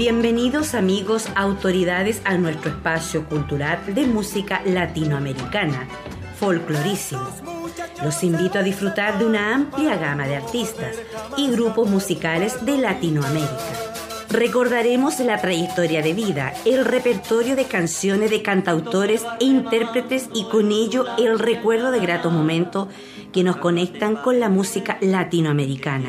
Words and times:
Bienvenidos 0.00 0.74
amigos, 0.74 1.28
autoridades 1.34 2.22
a 2.24 2.38
nuestro 2.38 2.70
espacio 2.70 3.26
cultural 3.26 3.94
de 3.94 4.06
música 4.06 4.62
latinoamericana, 4.64 5.86
folclorísimo. 6.38 7.28
Los 8.02 8.24
invito 8.24 8.58
a 8.58 8.62
disfrutar 8.62 9.18
de 9.18 9.26
una 9.26 9.54
amplia 9.54 9.98
gama 9.98 10.26
de 10.26 10.36
artistas 10.36 10.96
y 11.36 11.50
grupos 11.50 11.90
musicales 11.90 12.64
de 12.64 12.78
Latinoamérica. 12.78 13.58
Recordaremos 14.30 15.20
la 15.20 15.38
trayectoria 15.38 16.00
de 16.00 16.14
vida, 16.14 16.54
el 16.64 16.86
repertorio 16.86 17.54
de 17.54 17.66
canciones 17.66 18.30
de 18.30 18.40
cantautores 18.40 19.22
e 19.38 19.44
intérpretes 19.44 20.30
y 20.32 20.44
con 20.44 20.72
ello 20.72 21.04
el 21.18 21.38
recuerdo 21.38 21.90
de 21.90 22.00
gratos 22.00 22.32
momentos 22.32 22.88
que 23.34 23.44
nos 23.44 23.58
conectan 23.58 24.16
con 24.16 24.40
la 24.40 24.48
música 24.48 24.96
latinoamericana. 25.02 26.08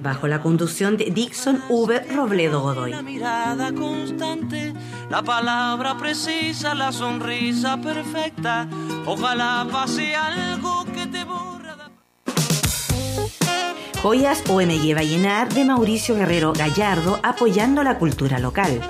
Bajo 0.00 0.28
la 0.28 0.40
conducción 0.40 0.96
de 0.96 1.06
Dixon 1.06 1.62
V. 1.68 2.00
Robledo 2.14 2.60
Godoy. 2.60 2.90
La 2.90 3.02
mirada 3.02 3.72
constante, 3.72 4.72
la 5.10 5.22
palabra 5.22 5.96
precisa, 5.96 6.74
la 6.74 6.92
sonrisa 6.92 7.80
perfecta. 7.80 8.68
Ojalá 9.06 9.66
pase 9.70 10.14
algo 10.14 10.84
que 10.86 11.06
te 11.06 11.24
Joyas 14.02 14.42
OMG 14.48 14.94
Vallenar 14.94 15.52
de 15.52 15.64
Mauricio 15.64 16.14
Guerrero 16.14 16.52
Gallardo 16.52 17.18
apoyando 17.22 17.82
la 17.82 17.98
cultura 17.98 18.38
local. 18.38 18.80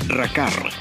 RACAR, 0.08 0.52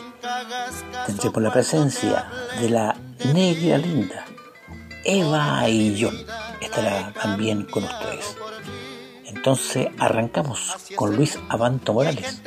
tendremos 1.06 1.44
la 1.44 1.52
presencia 1.52 2.26
de 2.60 2.70
la 2.70 2.96
negra 3.34 3.78
linda, 3.78 4.26
Eva 5.04 5.68
y 5.70 5.96
yo 5.96 6.12
estará 6.62 7.14
también 7.14 7.66
con 7.66 7.84
ustedes. 7.84 8.36
Entonces 9.26 9.88
arrancamos 10.00 10.76
con 10.96 11.16
Luis 11.16 11.38
Abanto 11.50 11.94
Morales. 11.94 12.42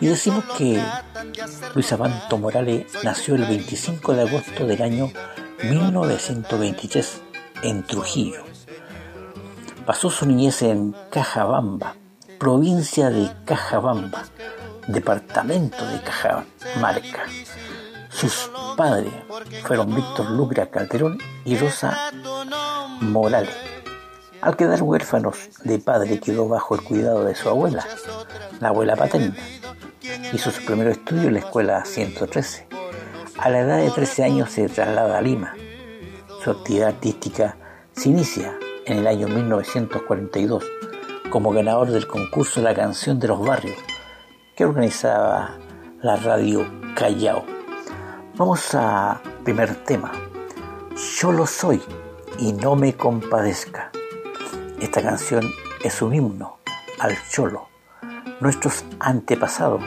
Y 0.00 0.06
decimos 0.06 0.44
que 0.56 0.82
Luis 1.74 1.92
Abanto 1.92 2.38
Morales 2.38 2.86
nació 3.02 3.34
el 3.34 3.44
25 3.44 4.14
de 4.14 4.22
agosto 4.22 4.66
del 4.66 4.82
año 4.82 5.10
1923 5.64 7.20
en 7.62 7.82
Trujillo. 7.84 8.44
Pasó 9.84 10.10
su 10.10 10.26
niñez 10.26 10.62
en 10.62 10.94
Cajabamba, 11.10 11.96
provincia 12.38 13.10
de 13.10 13.30
Cajabamba, 13.44 14.24
departamento 14.86 15.86
de 15.86 16.00
Cajamarca. 16.00 17.26
Sus 18.12 18.50
padres 18.76 19.12
fueron 19.64 19.94
Víctor 19.94 20.30
Lucra 20.30 20.70
Calderón 20.70 21.18
y 21.44 21.56
Rosa 21.56 22.10
Morales. 23.00 23.54
Al 24.40 24.56
quedar 24.56 24.82
huérfanos 24.82 25.36
de 25.64 25.78
padre 25.78 26.20
quedó 26.20 26.48
bajo 26.48 26.74
el 26.74 26.82
cuidado 26.82 27.24
de 27.24 27.34
su 27.34 27.48
abuela, 27.48 27.86
la 28.60 28.68
abuela 28.68 28.96
paterna. 28.96 29.36
Hizo 30.32 30.50
su 30.50 30.64
primer 30.64 30.88
estudio 30.88 31.28
en 31.28 31.34
la 31.34 31.40
escuela 31.40 31.84
113. 31.84 32.68
A 33.38 33.48
la 33.48 33.60
edad 33.60 33.78
de 33.78 33.90
13 33.90 34.24
años 34.24 34.50
se 34.50 34.68
traslada 34.68 35.18
a 35.18 35.22
Lima. 35.22 35.54
Su 36.42 36.50
actividad 36.50 36.88
artística 36.88 37.56
se 37.92 38.08
inicia 38.08 38.58
en 38.86 38.98
el 38.98 39.06
año 39.06 39.28
1942 39.28 40.64
como 41.30 41.50
ganador 41.50 41.90
del 41.90 42.06
concurso 42.06 42.60
La 42.60 42.74
canción 42.74 43.18
de 43.18 43.28
los 43.28 43.40
barrios 43.44 43.78
que 44.54 44.64
organizaba 44.64 45.56
la 46.02 46.16
radio 46.16 46.66
Callao. 46.94 47.61
Vamos 48.36 48.74
a 48.74 49.20
primer 49.44 49.74
tema. 49.84 50.10
Yo 51.18 51.32
lo 51.32 51.46
soy 51.46 51.82
y 52.38 52.52
no 52.52 52.76
me 52.76 52.94
compadezca. 52.94 53.90
Esta 54.80 55.02
canción 55.02 55.52
es 55.84 56.00
un 56.00 56.14
himno 56.14 56.58
al 56.98 57.16
cholo, 57.28 57.68
nuestros 58.40 58.84
antepasados 59.00 59.82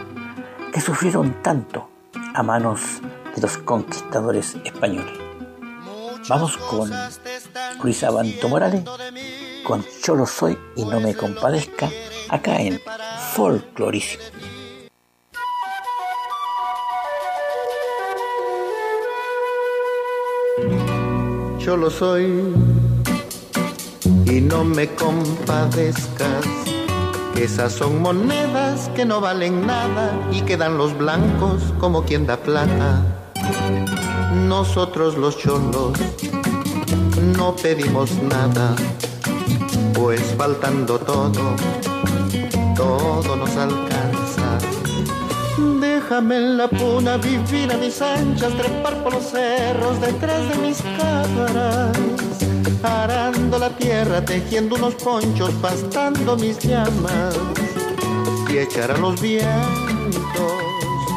que 0.72 0.80
sufrieron 0.80 1.42
tanto 1.42 1.90
a 2.36 2.44
manos 2.44 3.02
de 3.36 3.42
los 3.42 3.58
conquistadores 3.58 4.56
españoles. 4.64 5.18
Vamos 6.30 6.56
con 6.58 6.92
Luis 7.82 8.04
Abanto 8.04 8.48
Morales 8.48 8.84
con 9.64 9.84
Yo 10.04 10.16
lo 10.16 10.28
soy 10.28 10.56
y 10.76 10.86
no 10.86 11.00
me 11.00 11.16
compadezca 11.16 11.90
acá 12.30 12.62
en 12.62 12.80
Folclorísimo. 13.34 14.24
Yo 21.66 21.76
lo 21.76 21.90
soy 21.90 22.54
y 24.28 24.40
no 24.40 24.64
me 24.64 24.88
compadezcas. 24.94 26.46
Esas 27.36 27.74
son 27.74 28.04
monedas 28.04 28.92
que 28.96 29.04
no 29.04 29.20
valen 29.20 29.66
nada 29.66 30.14
y 30.32 30.42
quedan 30.42 30.78
los 30.78 30.96
blancos 30.96 31.74
como 31.80 32.04
quien 32.04 32.28
da 32.28 32.38
plata. 32.38 33.02
Nosotros 34.48 35.18
los 35.18 35.40
cholos 35.40 35.98
no 37.36 37.56
pedimos 37.56 38.12
nada 38.22 38.76
pues 39.96 40.22
faltando 40.38 41.00
todo, 41.00 41.56
todo 42.76 43.36
nos 43.38 43.58
alcanza. 43.58 44.15
Déjame 46.08 46.38
en 46.38 46.58
la 46.58 46.68
puna 46.68 47.18
vivir 47.18 47.74
a 47.74 47.78
mis 47.78 48.00
anchas, 48.00 48.54
trepar 48.54 48.94
por 49.04 49.12
los 49.12 49.24
cerros 49.24 50.00
detrás 50.00 50.48
de 50.50 50.56
mis 50.62 50.78
cabras, 51.00 51.98
arando 52.84 53.58
la 53.58 53.72
tierra, 53.72 54.24
tejiendo 54.24 54.76
unos 54.76 54.94
ponchos, 54.94 55.50
pastando 55.64 56.38
mis 56.38 56.60
llamas 56.60 57.36
y 58.48 58.60
echar 58.60 58.92
a 58.92 58.98
los 59.00 59.20
vientos 59.20 60.54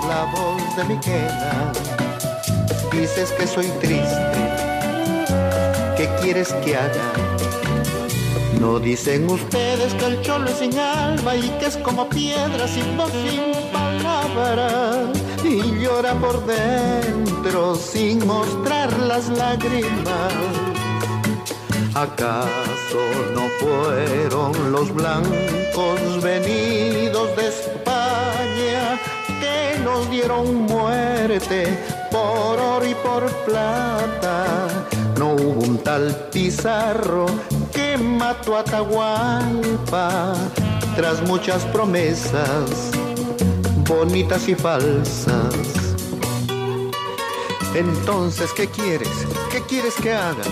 la 0.08 0.25
voz 0.32 0.76
de 0.79 0.85
mi 0.85 0.99
queda. 1.00 1.70
Dices 2.90 3.31
que 3.32 3.46
soy 3.46 3.67
triste, 3.82 4.49
¿qué 5.99 6.08
quieres 6.23 6.55
que 6.64 6.76
haga? 6.76 7.12
No 8.58 8.79
dicen 8.79 9.31
ustedes 9.31 9.93
que 9.93 10.06
el 10.06 10.23
cholo 10.23 10.49
es 10.49 10.56
sin 10.56 10.79
alma 10.79 11.37
y 11.37 11.46
que 11.61 11.67
es 11.67 11.76
como 11.76 12.08
piedra 12.08 12.67
sin 12.67 12.96
voz, 12.96 13.12
sin 13.12 13.77
y 15.44 15.80
llora 15.80 16.14
por 16.14 16.44
dentro 16.46 17.75
sin 17.75 18.26
mostrar 18.26 18.92
las 19.00 19.28
lágrimas. 19.28 20.32
¿Acaso 21.94 23.00
no 23.34 23.48
fueron 23.58 24.72
los 24.72 24.92
blancos 24.92 26.22
venidos 26.22 27.34
de 27.36 27.48
España 27.48 28.98
que 29.40 29.80
nos 29.82 30.10
dieron 30.10 30.54
muerte 30.66 31.78
por 32.10 32.60
oro 32.60 32.86
y 32.86 32.94
por 32.94 33.26
plata? 33.46 34.69
No 35.19 35.32
hubo 35.32 35.64
un 35.64 35.78
tal 35.78 36.14
Pizarro 36.32 37.26
que 37.72 37.96
mató 37.96 38.56
a 38.56 38.60
Atahualpa 38.60 40.34
tras 40.94 41.22
muchas 41.26 41.64
promesas 41.66 42.90
bonitas 43.88 44.46
y 44.49 44.55
falsas. 44.55 45.55
Entonces, 47.75 48.52
¿qué 48.52 48.67
quieres? 48.67 49.26
¿Qué 49.50 49.62
quieres 49.62 49.94
que 49.94 50.12
haga? 50.12 50.44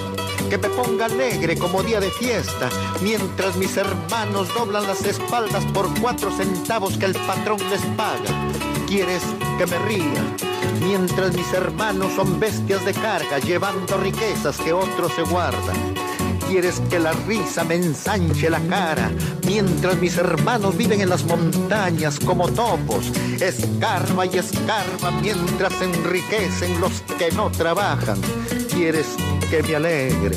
Que 0.49 0.56
me 0.56 0.69
ponga 0.71 1.06
alegre 1.06 1.56
como 1.56 1.83
día 1.83 2.00
de 2.00 2.11
fiesta, 2.11 2.71
mientras 3.03 3.56
mis 3.56 3.77
hermanos 3.77 4.49
doblan 4.55 4.87
las 4.87 5.05
espaldas 5.05 5.65
por 5.67 5.87
cuatro 6.00 6.31
centavos 6.31 6.97
que 6.97 7.06
el 7.06 7.15
patrón 7.15 7.59
les 7.69 7.83
paga. 7.97 8.31
¿Quieres 8.87 9.23
que 9.59 9.67
me 9.67 9.79
ría? 9.81 10.37
Mientras 10.81 11.35
mis 11.35 11.53
hermanos 11.53 12.12
son 12.15 12.41
bestias 12.41 12.85
de 12.85 12.94
carga, 12.94 13.38
llevando 13.38 13.99
riquezas 13.99 14.56
que 14.59 14.73
otros 14.73 15.12
se 15.12 15.23
guardan 15.23 15.95
quieres 16.48 16.81
que 16.88 16.98
la 16.98 17.12
risa 17.12 17.64
me 17.64 17.75
ensanche 17.75 18.48
la 18.50 18.60
cara, 18.60 19.10
mientras 19.46 20.00
mis 20.00 20.16
hermanos 20.16 20.76
viven 20.76 21.00
en 21.00 21.08
las 21.08 21.25
montañas 21.25 22.19
como 22.20 22.48
topos, 22.48 23.10
escarba 23.40 24.26
y 24.26 24.38
escarba 24.38 25.10
mientras 25.22 25.81
enriquecen 25.81 26.81
los 26.81 27.02
que 27.19 27.31
no 27.32 27.50
trabajan. 27.50 28.20
Quieres 28.72 29.06
que 29.50 29.62
me 29.62 29.76
alegre, 29.76 30.37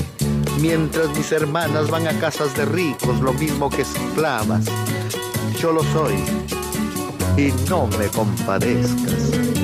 mientras 0.60 1.10
mis 1.18 1.32
hermanas 1.32 1.90
van 1.90 2.08
a 2.08 2.20
casas 2.20 2.56
de 2.56 2.66
ricos, 2.66 3.20
lo 3.22 3.34
mismo 3.34 3.70
que 3.70 3.84
esclavas. 3.84 4.66
Yo 5.60 5.72
lo 5.72 5.84
soy 5.84 6.16
y 7.38 7.52
no 7.70 7.88
me 7.88 8.08
compadezcas. 8.08 9.59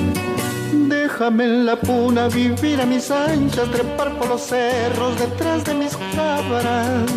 Déjame 1.18 1.46
en 1.46 1.66
la 1.66 1.78
puna 1.78 2.28
vivir 2.28 2.82
a 2.82 2.86
mis 2.86 3.10
anchas, 3.10 3.72
trepar 3.72 4.18
por 4.18 4.28
los 4.28 4.42
cerros 4.42 5.18
detrás 5.18 5.64
de 5.64 5.74
mis 5.74 5.96
cabras, 6.14 7.10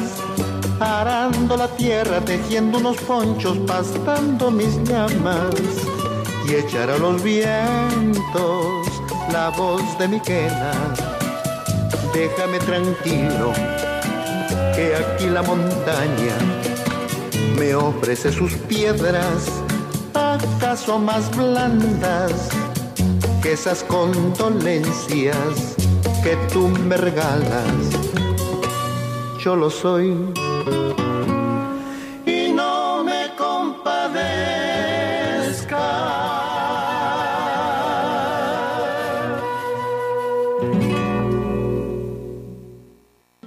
arando 0.79 1.57
la 1.57 1.67
tierra, 1.67 2.21
tejiendo 2.21 2.79
unos 2.79 2.97
ponchos, 2.99 3.59
pastando 3.67 4.53
mis 4.53 4.81
llamas 4.85 5.53
y 6.49 6.55
echar 6.55 6.91
a 6.91 6.99
los 6.99 7.21
vientos 7.25 8.87
la 9.33 9.49
voz 9.49 9.83
de 9.99 10.07
mi 10.07 10.21
quena. 10.21 10.71
Déjame 12.15 12.61
tranquilo, 12.61 13.53
que 14.77 14.95
aquí 14.95 15.27
la 15.27 15.43
montaña 15.43 16.37
me 17.59 17.75
ofrece 17.75 18.31
sus 18.31 18.53
piedras, 18.69 19.51
acaso 20.15 21.01
más 21.01 21.37
blandas 21.37 22.49
que 23.43 23.53
esas 23.53 23.85
condolencias 23.85 25.77
que 26.23 26.37
tú 26.53 26.69
me 26.69 26.97
regalas. 26.97 27.73
Yo 29.41 29.55
lo 29.55 29.71
soy 29.71 30.33
y 32.27 32.53
no 32.53 33.05
me 33.05 33.35
compadezca. 33.37 34.09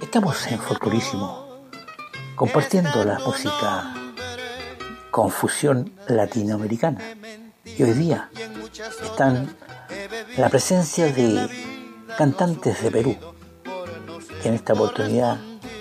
Estamos 0.00 0.46
en 0.46 0.58
Folclorísimo 0.58 1.42
compartiendo 2.34 3.04
la 3.04 3.18
música 3.18 3.94
con 5.10 5.30
fusión 5.30 5.92
latinoamericana. 6.08 7.00
Y 7.64 7.82
hoy 7.82 7.92
día 7.92 8.30
están 9.02 9.54
la 10.36 10.48
presencia 10.48 11.12
de 11.12 11.48
cantantes 12.16 12.82
de 12.82 12.90
Perú, 12.90 13.16
que 14.42 14.48
en 14.48 14.54
esta 14.54 14.72
oportunidad 14.72 15.38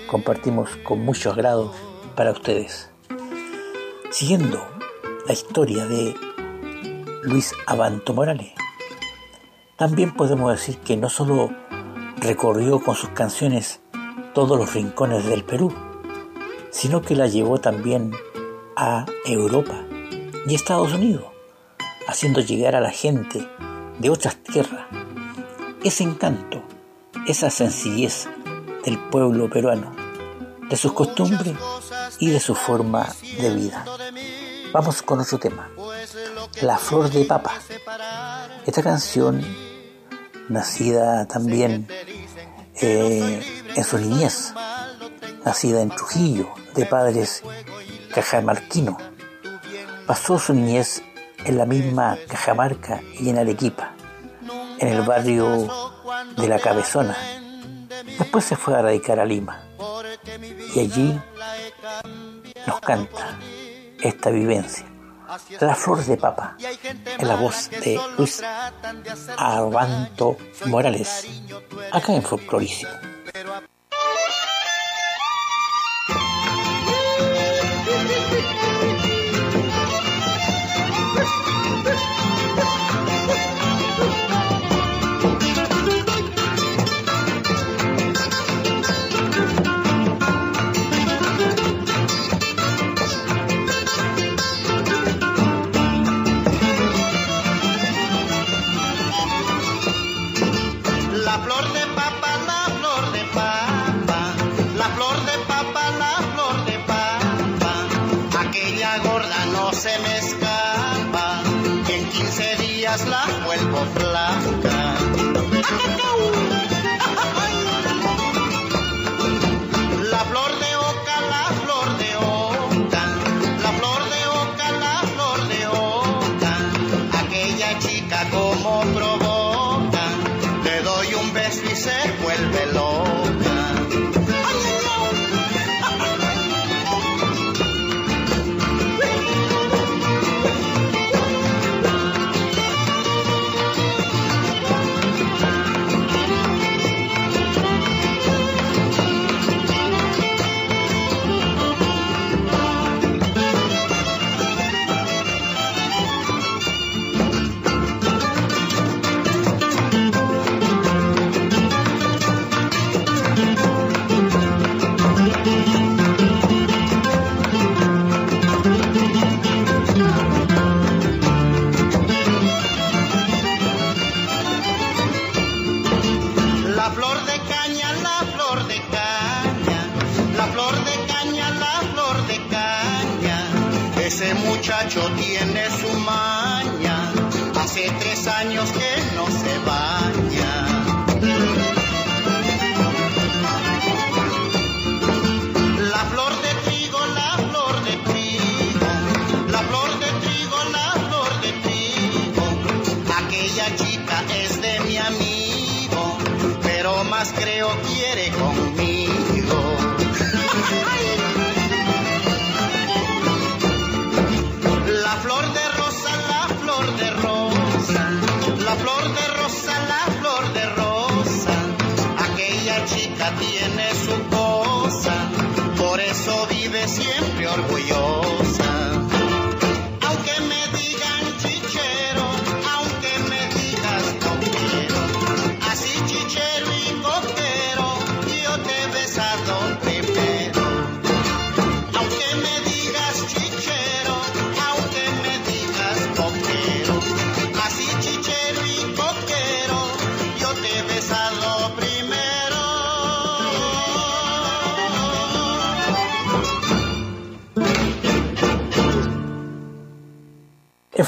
compartimos 0.10 0.76
con 0.84 1.00
mucho 1.00 1.32
agrado 1.32 1.74
para 2.16 2.32
ustedes. 2.32 2.90
Siguiendo 4.10 4.66
la 5.26 5.34
historia 5.34 5.86
de 5.86 6.16
Luis 7.24 7.54
Abanto 7.66 8.14
Morales, 8.14 8.52
también 9.78 10.14
podemos 10.14 10.52
decir 10.52 10.78
que 10.80 10.98
no 10.98 11.10
solo 11.10 11.50
recorrió 12.18 12.80
con 12.82 12.96
sus 12.96 13.10
canciones 13.10 13.80
todos 14.34 14.58
los 14.58 14.74
rincones 14.74 15.26
del 15.26 15.44
Perú, 15.44 15.74
sino 16.70 17.02
que 17.02 17.16
la 17.16 17.28
llevó 17.28 17.60
también 17.60 18.12
a 18.76 19.06
Europa 19.26 19.86
y 20.48 20.56
Estados 20.56 20.94
Unidos, 20.94 21.26
haciendo 22.08 22.42
llegar 22.42 22.76
a 22.76 22.82
la 22.82 22.92
gente 22.92 23.48
de 24.02 24.10
otras 24.10 24.36
tierras, 24.38 24.88
ese 25.84 26.04
encanto, 26.04 26.64
esa 27.28 27.52
sencillez 27.52 28.28
del 28.84 28.98
pueblo 28.98 29.48
peruano, 29.48 29.96
de 30.68 30.76
sus 30.76 30.94
costumbres 30.94 31.54
y 32.20 32.32
de 32.32 32.40
su 32.40 32.56
forma 32.56 33.08
de 33.40 33.54
vida. 33.54 33.86
Vamos 34.74 35.04
con 35.04 35.20
otro 35.20 35.38
tema, 35.38 35.70
La 36.62 36.80
Flor 36.80 37.12
de 37.12 37.26
Papa. 37.26 37.54
Esta 38.66 38.82
canción, 38.82 39.46
nacida 40.50 41.28
también 41.28 41.88
eh, 42.82 43.64
en 43.76 43.84
su 43.84 44.00
niñez, 44.00 44.54
nacida 45.46 45.82
en 45.82 45.90
Trujillo, 45.90 46.50
de 46.74 46.88
padres 46.88 47.44
cajamarquinos, 48.16 48.96
pasó 50.08 50.40
su 50.40 50.56
niñez 50.56 51.04
en 51.46 51.58
la 51.58 51.66
misma 51.66 52.18
Cajamarca 52.28 53.02
y 53.20 53.30
en 53.30 53.38
Arequipa, 53.38 53.94
en 54.80 54.88
el 54.88 55.02
barrio 55.02 55.68
de 56.38 56.48
La 56.48 56.60
Cabezona. 56.60 57.16
Después 58.18 58.46
se 58.46 58.56
fue 58.56 58.76
a 58.76 58.82
radicar 58.82 59.20
a 59.20 59.26
Lima 59.26 59.64
y 60.76 60.80
allí 60.80 61.20
nos 62.66 62.80
canta 62.82 63.38
esta 64.00 64.30
vivencia. 64.30 64.86
La 65.62 65.76
flor 65.76 66.04
de 66.04 66.18
papa, 66.18 66.58
en 67.18 67.28
la 67.28 67.36
voz 67.36 67.70
de 67.70 68.00
Luis 68.18 68.44
Arbanto 69.38 70.38
Morales, 70.66 71.26
acá 71.92 72.14
en 72.14 72.22
Folclorísimo. 72.22 72.92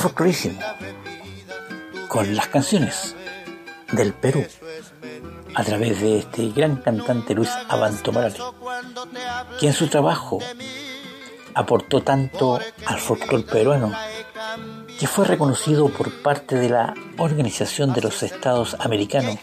Folclorísimo 0.03 0.59
con 2.09 2.35
las 2.35 2.47
canciones 2.47 3.15
del 3.93 4.11
Perú 4.13 4.45
a 5.55 5.63
través 5.63 6.01
de 6.01 6.19
este 6.19 6.49
gran 6.49 6.75
cantante 6.75 7.33
Luis 7.33 7.49
Abanto 7.69 8.11
Morales, 8.11 8.37
quien 9.59 9.71
en 9.71 9.77
su 9.77 9.87
trabajo 9.87 10.39
aportó 11.53 12.03
tanto 12.03 12.59
al 12.85 12.99
folclore 12.99 13.45
peruano 13.45 13.93
que 14.99 15.07
fue 15.07 15.23
reconocido 15.23 15.87
por 15.87 16.11
parte 16.21 16.55
de 16.55 16.67
la 16.67 16.93
Organización 17.17 17.93
de 17.93 18.01
los 18.01 18.23
Estados 18.23 18.75
Americanos 18.81 19.37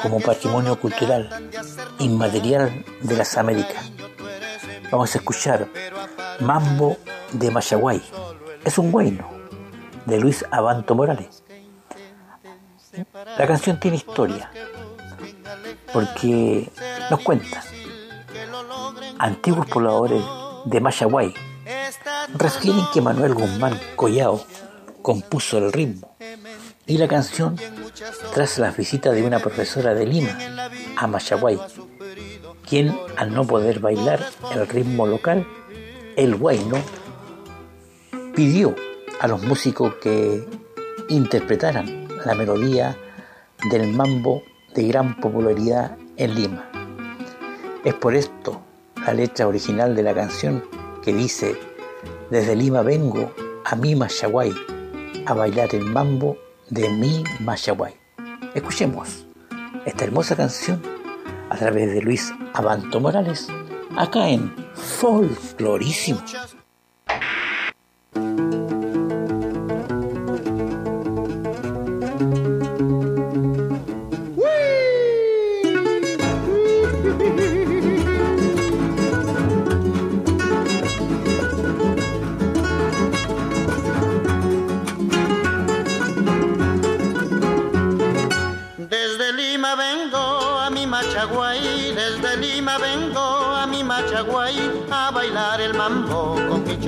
como 0.00 0.20
Patrimonio 0.20 0.80
Cultural 0.80 1.50
Inmaterial 1.98 2.82
de 3.02 3.14
las 3.14 3.36
Américas. 3.36 3.92
Vamos 4.90 5.14
a 5.14 5.18
escuchar 5.18 5.68
Mambo 6.40 6.96
de 7.32 7.50
Mayaguay. 7.50 8.00
Es 8.64 8.78
un 8.78 8.90
bueno 8.90 9.41
de 10.06 10.18
Luis 10.18 10.44
Abanto 10.50 10.94
Morales. 10.94 11.44
La 13.38 13.46
canción 13.46 13.80
tiene 13.80 13.96
historia, 13.96 14.50
porque 15.92 16.70
nos 17.10 17.20
cuenta 17.20 17.62
antiguos 19.18 19.66
pobladores 19.66 20.22
de 20.64 20.80
Mayaguay 20.80 21.34
refieren 22.34 22.84
que 22.92 23.00
Manuel 23.00 23.34
Guzmán 23.34 23.78
Collao 23.96 24.44
compuso 25.00 25.58
el 25.58 25.72
ritmo 25.72 26.14
y 26.86 26.98
la 26.98 27.08
canción 27.08 27.56
tras 28.34 28.58
la 28.58 28.70
visita 28.70 29.12
de 29.12 29.22
una 29.22 29.38
profesora 29.38 29.94
de 29.94 30.06
Lima 30.06 30.36
a 30.96 31.06
Mayaguay, 31.06 31.58
quien 32.68 32.96
al 33.16 33.32
no 33.32 33.46
poder 33.46 33.78
bailar 33.78 34.24
el 34.54 34.66
ritmo 34.66 35.06
local, 35.06 35.46
el 36.16 36.34
guayno, 36.36 36.76
pidió 38.34 38.74
a 39.20 39.28
los 39.28 39.42
músicos 39.42 39.94
que 40.02 40.46
interpretaran 41.08 42.08
la 42.24 42.34
melodía 42.34 42.96
del 43.70 43.92
mambo 43.92 44.42
de 44.74 44.88
gran 44.88 45.20
popularidad 45.20 45.96
en 46.16 46.34
Lima. 46.34 46.70
Es 47.84 47.94
por 47.94 48.14
esto 48.14 48.62
la 49.04 49.12
letra 49.12 49.46
original 49.46 49.94
de 49.94 50.02
la 50.02 50.14
canción 50.14 50.64
que 51.02 51.12
dice, 51.12 51.56
desde 52.30 52.56
Lima 52.56 52.82
vengo 52.82 53.32
a 53.64 53.76
mi 53.76 53.94
Machaguay 53.94 54.52
a 55.26 55.34
bailar 55.34 55.74
el 55.74 55.84
mambo 55.84 56.36
de 56.70 56.88
mi 56.88 57.24
Machaguay. 57.40 57.94
Escuchemos 58.54 59.26
esta 59.84 60.04
hermosa 60.04 60.36
canción 60.36 60.80
a 61.50 61.56
través 61.56 61.92
de 61.92 62.00
Luis 62.02 62.32
Abanto 62.54 63.00
Morales, 63.00 63.48
acá 63.96 64.28
en 64.28 64.54
Folclorísimo. 64.74 66.20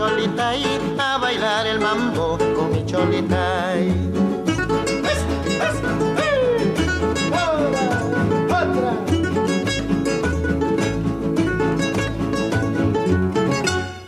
A 0.00 1.18
bailar 1.18 1.66
el 1.66 1.78
mambo 1.78 2.36
con 2.56 2.72
mi 2.72 2.84
cholita. 2.84 3.74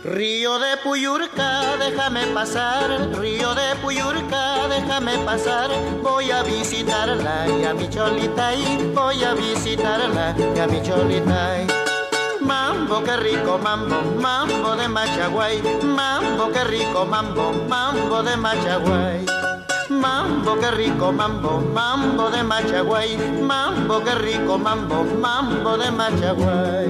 Río 0.03 0.59
de 0.59 0.77
Puyurca, 0.83 1.77
déjame 1.77 2.27
pasar, 2.33 2.89
río 3.19 3.55
de 3.55 3.75
Puyurca, 3.81 4.67
déjame 4.67 5.17
pasar, 5.19 5.69
voy 6.03 6.31
a 6.31 6.43
visitarla 6.43 7.47
y 7.47 7.63
a 7.63 7.73
mi 7.73 7.89
cholita 7.89 8.53
y 8.55 8.91
voy 8.93 9.23
a 9.23 9.33
visitarla 9.33 10.35
y 10.55 10.59
a 10.59 10.67
mi 10.67 10.81
cholita 10.81 11.86
mambo, 12.47 13.03
qué 13.03 13.17
rico 13.17 13.57
mambo, 13.57 14.01
mambo 14.21 14.75
de 14.75 14.87
Machaguay, 14.87 15.61
mambo, 15.83 16.49
qué 16.53 16.63
rico 16.63 17.05
mambo, 17.05 17.51
mambo 17.69 18.23
de 18.23 18.35
Machaguay. 18.37 19.25
Mambo, 19.89 20.55
qué 20.59 20.71
rico 20.71 21.11
mambo, 21.11 21.59
mambo 21.73 22.29
de 22.29 22.43
Machaguay, 22.43 23.17
mambo, 23.41 24.03
qué 24.03 24.15
rico 24.15 24.57
mambo, 24.57 25.03
mambo 25.03 25.77
de 25.77 25.91
Machaguay. 25.91 26.87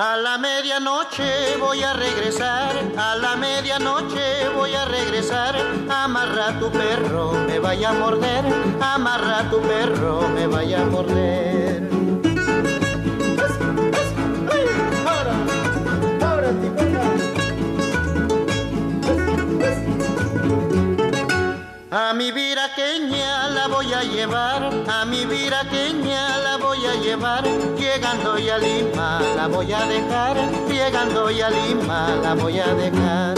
A 0.00 0.16
la 0.16 0.38
medianoche 0.38 1.56
voy 1.58 1.82
a 1.82 1.92
regresar, 1.92 2.70
a 2.96 3.16
la 3.16 3.34
medianoche 3.34 4.48
voy 4.54 4.72
a 4.72 4.84
regresar. 4.84 5.56
Amarra 5.90 6.56
tu 6.60 6.70
perro, 6.70 7.32
me 7.32 7.58
vaya 7.58 7.90
a 7.90 7.94
morder, 7.94 8.44
amarra 8.80 9.50
tu 9.50 9.60
perro, 9.60 10.28
me 10.28 10.46
vaya 10.46 10.82
a 10.82 10.84
morder. 10.84 11.82
A 21.90 22.12
mi 22.14 22.30
viraqueña 22.30 23.48
la 23.48 23.66
voy 23.66 23.92
a 23.92 24.04
llevar, 24.04 24.70
a 24.88 25.04
mi 25.04 25.26
viraqueña 25.26 26.38
la 26.38 26.57
llevar, 27.08 27.44
llegando 27.78 28.38
ya 28.38 28.56
a 28.56 28.58
Lima 28.58 29.20
la 29.34 29.46
voy 29.46 29.72
a 29.72 29.80
dejar, 29.86 30.36
llegando 30.68 31.30
ya 31.30 31.46
a 31.46 31.50
Lima 31.50 32.08
la 32.22 32.34
voy 32.34 32.58
a 32.58 32.74
dejar. 32.74 33.34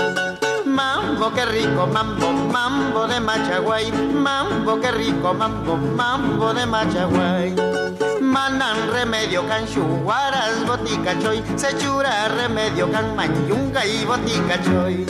Mambo, 0.65 1.33
qué 1.33 1.45
rico, 1.45 1.87
mambo, 1.87 2.33
mambo 2.33 3.07
de 3.07 3.21
Machaguay, 3.21 3.93
mambo, 3.93 4.81
qué 4.81 4.91
rico, 4.91 5.33
mambo, 5.35 5.77
mambo 5.77 6.53
de 6.53 6.67
Machaguay. 6.67 7.55
Manan 8.21 8.91
remedio 8.93 9.47
can 9.47 9.65
chuguaras 9.67 10.67
botica 10.67 11.17
choy, 11.21 11.41
se 11.57 11.77
chura 11.79 12.29
remedio 12.29 12.91
can 12.91 13.15
manyunga 13.15 13.87
y 13.87 14.05
botica 14.05 14.61
choy. 14.65 15.07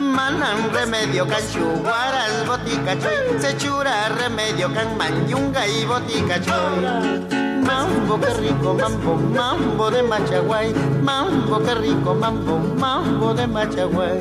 Manan 0.00 0.72
remedio 0.72 1.24
can 1.26 1.44
chuguaras 1.52 2.46
botica 2.48 2.98
choy. 2.98 3.40
Se 3.40 3.56
chura 3.56 4.08
remedio 4.08 4.72
can 4.74 4.96
manyunga 4.96 5.66
y 5.66 5.84
botica 5.84 6.40
choy 6.40 7.41
mambo 7.62 8.18
qué 8.20 8.34
rico 8.40 8.74
mambo 8.74 9.16
mambo 9.16 9.90
de 9.90 10.02
machaguay. 10.02 10.72
Mambo 11.02 11.58
qué 11.64 11.74
rico 11.74 12.14
mambo 12.14 12.58
mambo 12.76 13.34
de 13.34 13.46
machaguay. 13.46 14.20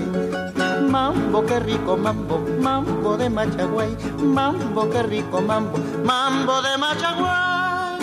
Mambo 0.90 1.46
qué 1.46 1.60
rico 1.60 1.98
mambo 1.98 2.40
mambo 2.62 3.18
de 3.18 3.30
machaguay. 3.30 3.90
Mambo 4.20 4.90
qué 4.90 5.04
rico 5.04 5.42
mambo 5.42 5.78
mambo 6.04 6.62
de 6.62 6.78
machaguay. 6.78 8.00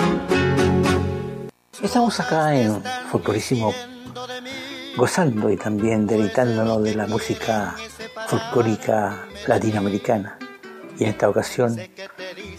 Estamos 1.83 2.19
acá 2.21 2.55
en 2.55 2.83
Folclorísimo 3.11 3.73
gozando 4.97 5.49
y 5.51 5.57
también 5.57 6.07
deleitándonos 6.07 6.83
de 6.83 6.95
la 6.97 7.07
música 7.07 7.77
folclórica 8.27 9.27
latinoamericana 9.47 10.37
y 10.99 11.05
en 11.05 11.11
esta 11.11 11.29
ocasión 11.29 11.79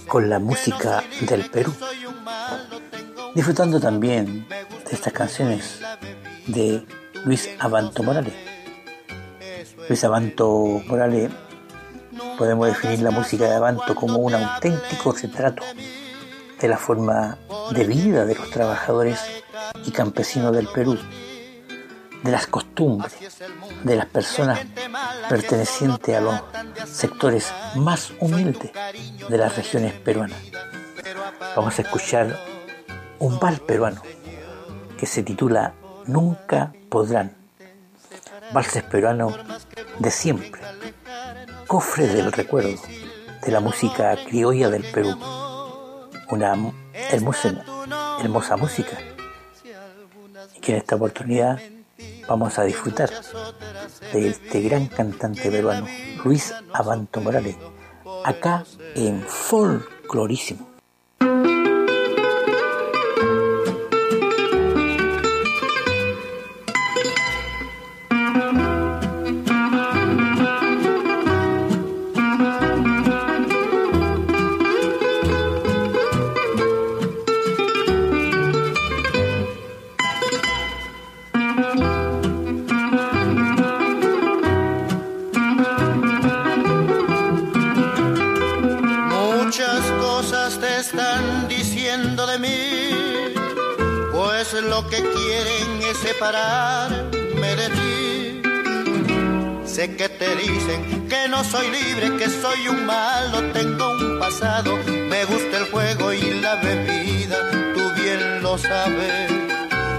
con 0.08 0.30
la 0.30 0.40
música 0.40 1.04
del 1.22 1.50
Perú. 1.50 1.74
Disfrutando 3.36 3.80
también 3.80 4.48
de 4.50 4.92
estas 4.92 5.14
canciones 5.14 5.80
de 6.48 6.86
Luis 7.26 7.50
Abanto 7.60 8.02
Morales. 8.02 8.34
Luis 9.88 10.04
Abanto 10.04 10.82
Morales 10.88 11.32
podemos 12.38 12.68
definir 12.68 13.02
la 13.02 13.12
música 13.12 13.46
de 13.46 13.56
Abanto 13.56 13.94
como 13.94 14.18
un 14.18 14.34
auténtico 14.34 15.12
retrato 15.12 15.64
de 16.60 16.68
la 16.68 16.78
forma 16.78 17.38
de 17.72 17.84
vida 17.86 18.26
de 18.26 18.36
los 18.36 18.50
trabajadores 18.50 19.20
y 19.86 19.92
campesinos 19.92 20.56
del 20.56 20.68
Perú 20.68 20.98
de 22.24 22.32
las 22.32 22.48
costumbres 22.48 23.16
de 23.84 23.96
las 23.96 24.06
personas 24.08 24.60
pertenecientes 25.30 26.16
a 26.16 26.22
los 26.22 26.42
sectores 26.86 27.52
más 27.76 28.12
humildes 28.20 28.72
de 29.30 29.38
las 29.38 29.56
regiones 29.56 29.94
peruanas. 29.94 30.40
Vamos 31.56 31.78
a 31.80 31.82
escuchar 31.82 32.38
un 33.20 33.40
bal 33.40 33.60
peruano 33.60 34.02
que 34.98 35.06
se 35.06 35.24
titula 35.24 35.74
Nunca 36.08 36.74
podrán. 36.90 37.36
Valses 38.52 38.84
peruano 38.84 39.32
de 40.00 40.12
siempre, 40.12 40.62
cofre 41.68 42.08
del 42.08 42.32
recuerdo 42.32 42.82
de 43.46 43.52
la 43.52 43.60
música 43.60 44.16
criolla 44.28 44.70
del 44.70 44.84
Perú. 44.84 45.16
Una 46.30 46.56
hermosa, 47.12 47.64
hermosa 48.22 48.58
música 48.58 48.98
y 50.56 50.60
que 50.60 50.72
en 50.72 50.78
esta 50.80 50.96
oportunidad 50.96 51.60
vamos 52.30 52.60
a 52.60 52.64
disfrutar 52.64 53.10
de 54.14 54.28
este 54.28 54.62
gran 54.62 54.86
cantante 54.86 55.50
peruano, 55.50 55.88
Luis 56.24 56.54
Abanto 56.74 57.22
Morales, 57.22 57.58
acá 58.24 58.64
en 58.96 59.24
Folclorísimo. 59.24 60.69
Que 101.10 101.28
no 101.28 101.44
soy 101.44 101.68
libre, 101.70 102.18
que 102.18 102.30
soy 102.30 102.68
un 102.68 102.86
malo, 102.86 103.42
tengo 103.54 103.92
un 103.92 104.20
pasado, 104.20 104.78
me 104.86 105.26
gusta 105.26 105.58
el 105.58 105.66
juego 105.72 106.14
y 106.14 106.40
la 106.42 106.56
bebida, 106.56 107.38
tú 107.74 108.02
bien 108.02 108.42
lo 108.44 108.58
sabes. 108.58 109.32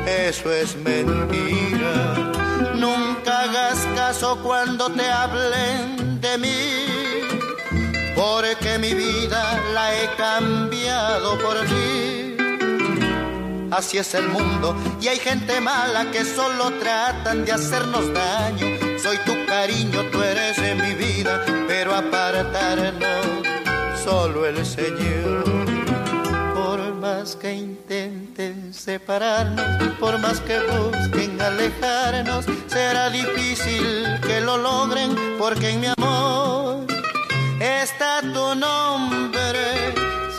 eso 0.06 0.52
es 0.52 0.76
mentira. 0.76 2.30
Nunca 2.74 3.40
hagas 3.42 3.78
caso 3.94 4.38
cuando 4.42 4.90
te 4.90 5.06
hablen 5.09 6.20
de 6.20 6.38
mí, 6.38 6.61
porque 8.14 8.78
mi 8.78 8.94
vida 8.94 9.61
la 9.74 9.94
he 9.94 10.06
cambiado 10.16 11.38
por 11.38 11.61
ti. 11.66 12.37
Así 13.70 13.98
es 13.98 14.14
el 14.14 14.28
mundo 14.28 14.76
y 15.00 15.09
hay 15.09 15.18
gente 15.18 15.61
mala 15.61 16.11
que 16.11 16.24
solo 16.24 16.72
tratan 16.80 17.44
de 17.44 17.52
hacernos 17.52 18.12
daño. 18.12 18.79
Soy 19.02 19.16
tu 19.26 19.34
cariño, 19.46 20.02
tú 20.12 20.22
eres 20.22 20.58
en 20.58 20.80
mi 20.80 20.94
vida, 20.94 21.44
pero 21.66 21.94
apartarnos 21.94 23.26
solo 24.04 24.46
el 24.46 24.64
Señor 24.64 25.60
más 27.00 27.34
que 27.34 27.52
intenten 27.52 28.74
separarnos, 28.74 29.94
por 29.98 30.18
más 30.18 30.40
que 30.40 30.58
busquen 30.60 31.40
alejarnos, 31.40 32.44
será 32.66 33.08
difícil 33.08 34.06
que 34.26 34.40
lo 34.40 34.58
logren, 34.58 35.16
porque 35.38 35.70
en 35.70 35.80
mi 35.80 35.86
amor 35.98 36.86
está 37.58 38.20
tu 38.20 38.54
nombre. 38.54 39.29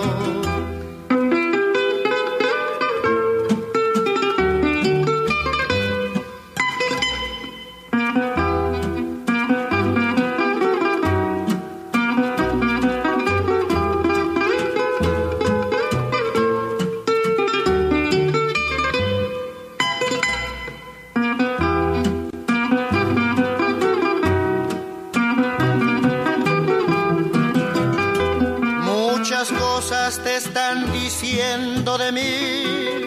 De 31.97 32.11
mí, 32.11 33.05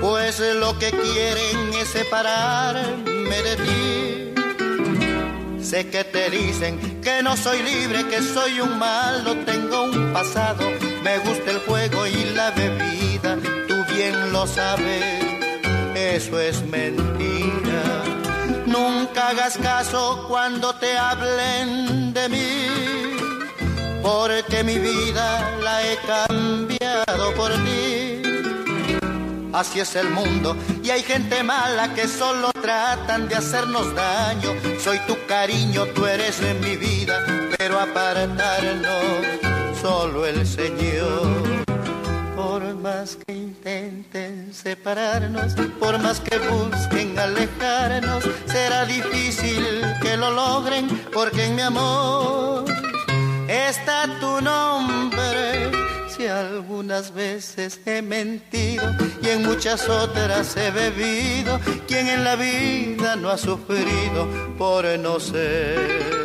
pues 0.00 0.40
lo 0.40 0.78
que 0.78 0.90
quieren 0.90 1.72
es 1.74 1.88
separarme 1.88 3.42
de 3.42 3.56
ti. 3.56 4.34
Sé 5.62 5.88
que 5.88 6.04
te 6.04 6.30
dicen 6.30 7.00
que 7.02 7.22
no 7.22 7.36
soy 7.36 7.62
libre, 7.62 8.06
que 8.06 8.22
soy 8.22 8.60
un 8.60 8.78
malo, 8.78 9.36
tengo 9.44 9.84
un 9.84 10.12
pasado, 10.12 10.70
me 11.02 11.18
gusta 11.18 11.50
el 11.50 11.58
juego 11.60 12.06
y 12.06 12.24
la 12.34 12.50
bebida, 12.52 13.36
tú 13.68 13.84
bien 13.94 14.32
lo 14.32 14.46
sabes, 14.46 15.04
eso 15.94 16.40
es 16.40 16.62
mentira. 16.62 17.82
Nunca 18.66 19.28
hagas 19.28 19.58
caso 19.58 20.24
cuando 20.28 20.74
te 20.74 20.96
hablen 20.96 22.14
de 22.14 22.28
mí 22.30 22.98
porque 24.02 24.64
mi 24.64 24.78
vida 24.78 25.58
la 25.62 25.86
he 25.86 25.96
por 27.34 27.52
ti. 27.64 28.22
Así 29.52 29.80
es 29.80 29.96
el 29.96 30.10
mundo 30.10 30.56
y 30.82 30.90
hay 30.90 31.02
gente 31.02 31.42
mala 31.42 31.94
que 31.94 32.06
solo 32.06 32.50
tratan 32.52 33.28
de 33.28 33.36
hacernos 33.36 33.94
daño. 33.94 34.54
Soy 34.78 34.98
tu 35.06 35.16
cariño, 35.26 35.86
tú 35.86 36.06
eres 36.06 36.40
en 36.42 36.60
mi 36.60 36.76
vida, 36.76 37.24
pero 37.56 37.80
apartarnos 37.80 39.26
solo 39.80 40.26
el 40.26 40.46
Señor. 40.46 41.64
Por 42.36 42.62
más 42.74 43.16
que 43.16 43.32
intenten 43.32 44.52
separarnos, 44.54 45.54
por 45.80 45.98
más 45.98 46.20
que 46.20 46.38
busquen 46.38 47.18
alejarnos, 47.18 48.24
será 48.46 48.84
difícil 48.84 49.82
que 50.00 50.16
lo 50.16 50.30
logren, 50.30 50.86
porque 51.12 51.46
en 51.46 51.56
mi 51.56 51.62
amor 51.62 52.64
está 53.48 54.06
tu 54.20 54.40
nombre. 54.40 55.77
Si 56.18 56.26
algunas 56.26 57.14
veces 57.14 57.80
he 57.86 58.02
mentido 58.02 58.92
y 59.22 59.28
en 59.28 59.44
muchas 59.44 59.88
otras 59.88 60.56
he 60.56 60.72
bebido, 60.72 61.60
quien 61.86 62.08
en 62.08 62.24
la 62.24 62.34
vida 62.34 63.14
no 63.14 63.30
ha 63.30 63.38
sufrido 63.38 64.26
por 64.58 64.84
no 64.98 65.20
ser. 65.20 66.18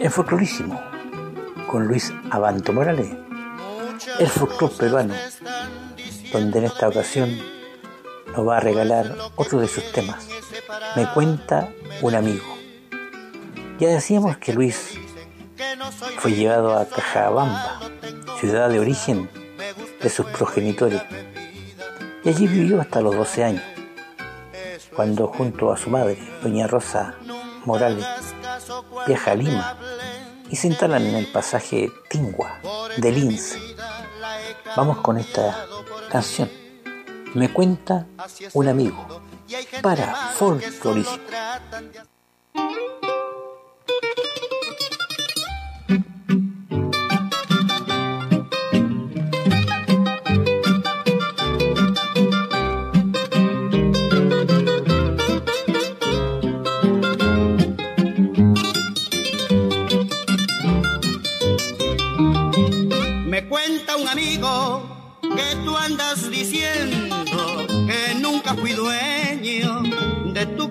Es 0.00 0.14
folclorísimo 0.14 0.80
con 1.68 1.86
Luis 1.86 2.12
Abanto 2.30 2.72
Morales, 2.72 3.08
el 4.18 4.28
folclore 4.28 4.74
peruano, 4.76 5.14
donde 6.32 6.58
en 6.58 6.64
esta 6.64 6.88
ocasión 6.88 7.38
nos 8.36 8.46
va 8.46 8.58
a 8.58 8.60
regalar 8.60 9.16
otro 9.36 9.60
de 9.60 9.68
sus 9.68 9.90
temas. 9.92 10.26
Me 10.96 11.06
cuenta 11.12 11.70
un 12.02 12.14
amigo. 12.14 12.44
Ya 13.78 13.88
decíamos 13.88 14.36
que 14.38 14.52
Luis 14.52 14.98
fue 16.18 16.32
llevado 16.32 16.76
a 16.76 16.86
Cajabamba, 16.86 17.80
ciudad 18.40 18.68
de 18.68 18.80
origen 18.80 19.30
de 20.02 20.10
sus 20.10 20.26
progenitores, 20.26 21.02
y 22.24 22.28
allí 22.28 22.46
vivió 22.46 22.80
hasta 22.80 23.00
los 23.00 23.14
12 23.14 23.44
años, 23.44 23.62
cuando 24.94 25.28
junto 25.28 25.72
a 25.72 25.76
su 25.76 25.90
madre, 25.90 26.18
doña 26.42 26.66
Rosa 26.66 27.14
Morales, 27.64 28.04
viaja 29.06 29.30
a 29.30 29.34
Lima 29.34 29.78
y 30.50 30.56
se 30.56 30.68
instalan 30.68 31.06
en 31.06 31.14
el 31.14 31.26
pasaje 31.26 31.90
Tingua 32.08 32.58
de 32.96 33.12
Lince. 33.12 33.58
Vamos 34.76 34.98
con 34.98 35.18
esta 35.18 35.66
canción. 36.10 36.50
Me 37.34 37.52
cuenta 37.52 38.06
un 38.54 38.68
amigo 38.68 39.22
para 39.82 40.32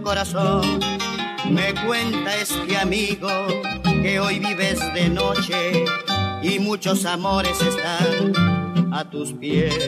folclorismo. 0.07 0.61
Me 1.49 1.73
cuenta 1.85 2.35
este 2.35 2.77
amigo 2.77 3.29
que 3.83 4.19
hoy 4.19 4.39
vives 4.39 4.79
de 4.93 5.09
noche 5.09 5.85
y 6.41 6.59
muchos 6.59 7.05
amores 7.05 7.59
están 7.61 8.93
a 8.93 9.09
tus 9.09 9.33
pies. 9.33 9.87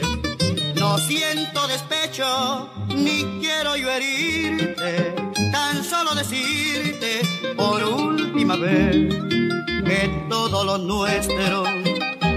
No 0.74 0.98
siento 0.98 1.66
despecho, 1.68 2.70
ni 2.88 3.24
quiero 3.40 3.76
yo 3.76 3.90
herirte, 3.90 5.14
tan 5.52 5.84
solo 5.84 6.14
decirte 6.14 7.20
por 7.56 7.82
última 7.84 8.56
vez 8.56 9.14
que 9.84 10.26
todo 10.30 10.64
lo 10.64 10.78
nuestro 10.78 11.64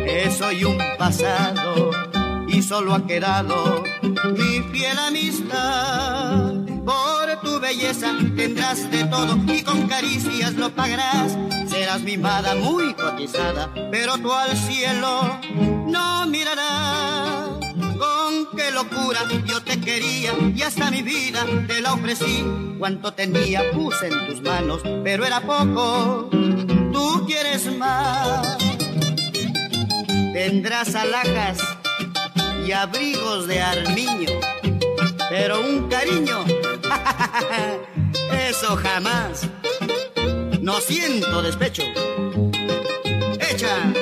es 0.05 0.41
hoy 0.41 0.65
un 0.65 0.77
pasado 0.97 2.02
y 2.53 2.61
solo 2.61 2.93
ha 2.93 3.05
quedado 3.05 3.83
mi 4.01 4.61
fiel 4.71 4.97
amistad 4.97 6.63
tu 7.43 7.59
belleza 7.59 8.13
tendrás 8.35 8.89
de 8.89 9.03
todo 9.05 9.37
y 9.47 9.61
con 9.63 9.87
caricias 9.87 10.53
lo 10.53 10.69
pagarás. 10.73 11.37
Serás 11.67 12.01
mimada, 12.01 12.55
muy 12.55 12.93
cotizada, 12.93 13.69
pero 13.91 14.17
tú 14.17 14.31
al 14.31 14.55
cielo 14.55 15.39
no 15.87 16.25
mirarás. 16.27 17.59
Con 17.97 18.47
qué 18.55 18.71
locura 18.71 19.21
yo 19.45 19.61
te 19.61 19.79
quería 19.79 20.33
y 20.55 20.61
hasta 20.61 20.91
mi 20.91 21.01
vida 21.01 21.45
te 21.67 21.81
la 21.81 21.93
ofrecí. 21.93 22.45
Cuanto 22.79 23.13
tenía 23.13 23.71
puse 23.71 24.07
en 24.07 24.27
tus 24.27 24.41
manos, 24.41 24.81
pero 25.03 25.25
era 25.25 25.41
poco. 25.41 26.29
Tú 26.31 27.25
quieres 27.25 27.65
más. 27.77 28.57
Tendrás 30.33 30.95
alhajas 30.95 31.59
y 32.65 32.71
abrigos 32.71 33.47
de 33.47 33.61
armiño, 33.61 34.31
pero 35.29 35.61
un 35.61 35.89
cariño 35.89 36.43
Eso 38.49 38.75
jamás. 38.75 39.47
No 40.61 40.79
siento 40.79 41.41
despecho. 41.41 41.83
Echa. 43.39 43.92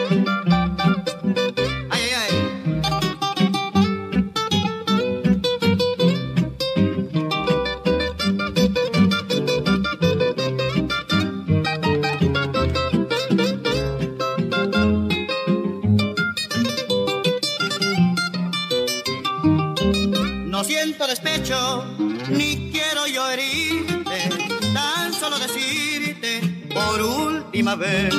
Vez 27.75 28.13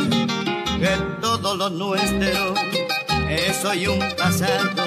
que 0.80 0.96
todo 1.20 1.56
lo 1.56 1.70
nuestro 1.70 2.54
es 3.28 3.64
hoy 3.64 3.86
un 3.86 4.00
pasado 4.16 4.84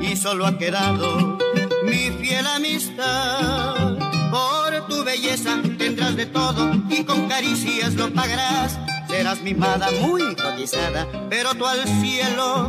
y 0.00 0.16
solo 0.16 0.46
ha 0.46 0.58
quedado 0.58 1.38
mi 1.84 2.10
fiel 2.20 2.46
amistad. 2.46 3.96
Por 4.30 4.86
tu 4.88 5.04
belleza 5.04 5.60
tendrás 5.78 6.16
de 6.16 6.26
todo 6.26 6.72
y 6.90 7.04
con 7.04 7.28
caricias 7.28 7.94
lo 7.94 8.10
pagarás. 8.12 8.78
Serás 9.08 9.40
mimada, 9.40 9.90
muy 10.02 10.36
cotizada, 10.36 11.06
pero 11.30 11.54
tú 11.54 11.66
al 11.66 11.82
cielo 12.00 12.68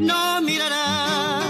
no 0.00 0.40
mirarás 0.42 1.48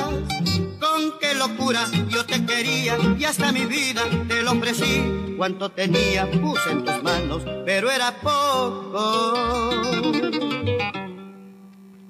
qué 1.21 1.35
locura 1.35 1.87
yo 2.09 2.25
te 2.25 2.45
quería 2.45 2.97
y 3.19 3.25
hasta 3.25 3.53
mi 3.53 3.65
vida 3.65 4.03
lo 4.49 4.59
ofrecí. 4.59 5.35
Cuanto 5.37 5.71
tenía 5.71 6.31
puse 6.31 6.71
en 6.71 6.85
tus 6.85 7.03
manos, 7.03 7.43
pero 7.65 7.91
era 7.91 8.13
poco. 8.21 9.71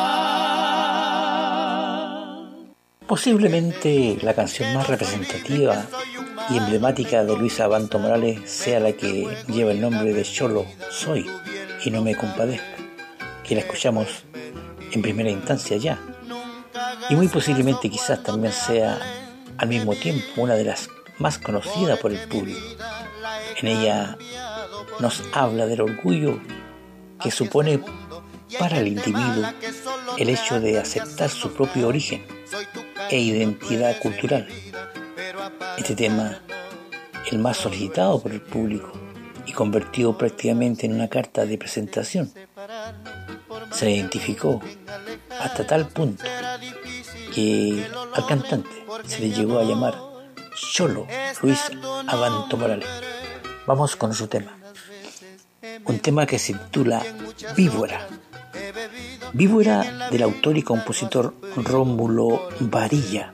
Posiblemente 3.08 4.18
la 4.22 4.34
canción 4.34 4.74
más 4.74 4.88
representativa 4.88 5.86
y 6.50 6.58
emblemática 6.58 7.24
de 7.26 7.38
Luisa 7.38 7.66
Abanto 7.66 8.00
Morales 8.00 8.50
sea 8.50 8.80
la 8.80 8.94
que 8.94 9.28
lleva 9.48 9.72
el 9.72 9.82
nombre 9.82 10.14
de 10.14 10.24
Cholo 10.24 10.66
Soy 10.90 11.30
y 11.84 11.92
no 11.92 12.02
me 12.02 12.16
compadezca, 12.16 12.78
que 13.44 13.56
la 13.56 13.62
escuchamos 13.62 14.24
en 14.92 15.02
primera 15.02 15.30
instancia 15.30 15.76
ya. 15.78 16.13
Y 17.10 17.16
muy 17.16 17.28
posiblemente 17.28 17.90
quizás 17.90 18.24
también 18.24 18.54
sea 18.54 19.00
al 19.58 19.68
mismo 19.68 19.96
tiempo 19.96 20.24
una 20.38 20.56
de 20.56 20.64
las 20.64 20.90
más 21.20 21.38
conocidas 21.38 22.00
por 22.00 22.12
el 22.12 22.28
público. 22.28 22.60
En 23.62 23.68
ella 23.68 24.18
nos 25.00 25.24
habla 25.34 25.66
del 25.66 25.82
orgullo 25.82 26.40
que 27.22 27.32
supone 27.32 27.80
para 28.60 28.80
el 28.80 28.88
individuo 28.88 29.46
el 30.18 30.30
hecho 30.30 30.60
de 30.60 30.80
aceptar 30.80 31.30
su 31.30 31.54
propio 31.54 31.88
origen 31.88 32.26
e 33.10 33.20
identidad 33.20 33.98
cultural. 34.00 34.48
Este 35.78 35.96
tema, 35.96 36.42
el 37.32 37.40
más 37.40 37.58
solicitado 37.58 38.22
por 38.22 38.32
el 38.32 38.42
público 38.42 38.92
y 39.46 39.52
convertido 39.52 40.18
prácticamente 40.18 40.86
en 40.86 40.94
una 40.94 41.08
carta 41.08 41.46
de 41.46 41.58
presentación, 41.58 42.32
se 43.72 43.90
identificó 43.90 44.62
hasta 45.40 45.66
tal 45.66 45.88
punto 45.88 46.24
que 47.34 47.88
al 48.14 48.26
cantante 48.28 48.70
se 49.06 49.20
le 49.20 49.32
llegó 49.32 49.60
a 49.60 49.64
llamar 49.64 50.00
Cholo 50.56 51.08
Luis 51.42 51.60
Abanto 52.08 52.58
Morales. 52.58 52.88
Vamos 53.66 53.96
con 53.96 54.14
su 54.14 54.28
tema. 54.28 54.58
Un 55.86 56.00
tema 56.00 56.26
que 56.26 56.38
se 56.38 56.54
titula 56.54 57.02
Víbora. 57.56 58.08
Víbora 59.34 60.10
del 60.12 60.24
autor 60.24 60.58
y 60.58 60.62
compositor 60.62 61.34
Rómulo 61.56 62.50
Varilla, 62.60 63.34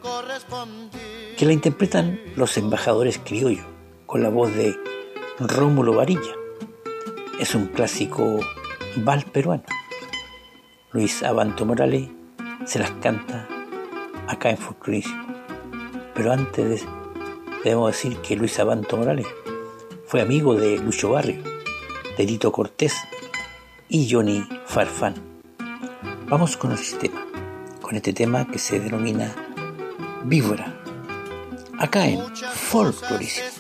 que 1.38 1.46
la 1.46 1.54
interpretan 1.54 2.20
los 2.36 2.58
embajadores 2.58 3.20
criollos 3.20 3.66
con 4.06 4.24
la 4.24 4.30
voz 4.30 4.54
de 4.56 4.78
Rómulo 5.40 5.94
Varilla. 5.94 6.34
Es 7.40 7.54
un 7.54 7.68
clásico 7.68 8.40
val 8.96 9.26
peruano. 9.26 9.64
Luis 10.92 11.22
Abanto 11.22 11.66
Morales 11.66 12.10
se 12.66 12.80
las 12.80 12.92
canta 12.92 13.48
acá 14.30 14.52
en 14.52 14.58
Folclorísimo. 14.58 15.26
Pero 16.14 16.32
antes 16.32 16.86
debemos 17.64 17.92
decir 17.92 18.18
que 18.18 18.36
Luis 18.36 18.60
Abanto 18.60 18.96
Morales 18.96 19.28
fue 20.06 20.22
amigo 20.22 20.56
de 20.56 20.78
Lucho 20.78 21.10
Barrio, 21.10 21.44
de 22.18 22.26
Tito 22.26 22.52
Cortés 22.52 22.96
y 23.90 24.10
Johnny 24.10 24.48
Farfán. 24.66 25.16
Vamos 26.28 26.58
con 26.58 26.72
el 26.72 26.78
sistema, 26.78 27.26
con 27.82 27.96
este 27.96 28.14
tema 28.14 28.46
que 28.48 28.60
se 28.60 28.80
denomina 28.80 29.34
Víbora, 30.24 30.80
acá 31.80 32.06
en 32.06 32.22
Folclorísimo. 32.36 33.59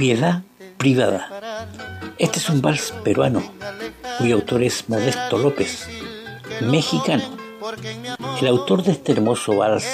Propiedad 0.00 0.44
privada. 0.78 1.28
Este 2.16 2.38
es 2.38 2.48
un 2.48 2.62
vals 2.62 2.94
peruano 3.04 3.42
cuyo 4.16 4.36
autor 4.36 4.62
es 4.62 4.88
Modesto 4.88 5.36
López, 5.36 5.86
mexicano. 6.62 7.22
El 8.40 8.46
autor 8.46 8.82
de 8.82 8.92
este 8.92 9.12
hermoso 9.12 9.56
vals, 9.56 9.86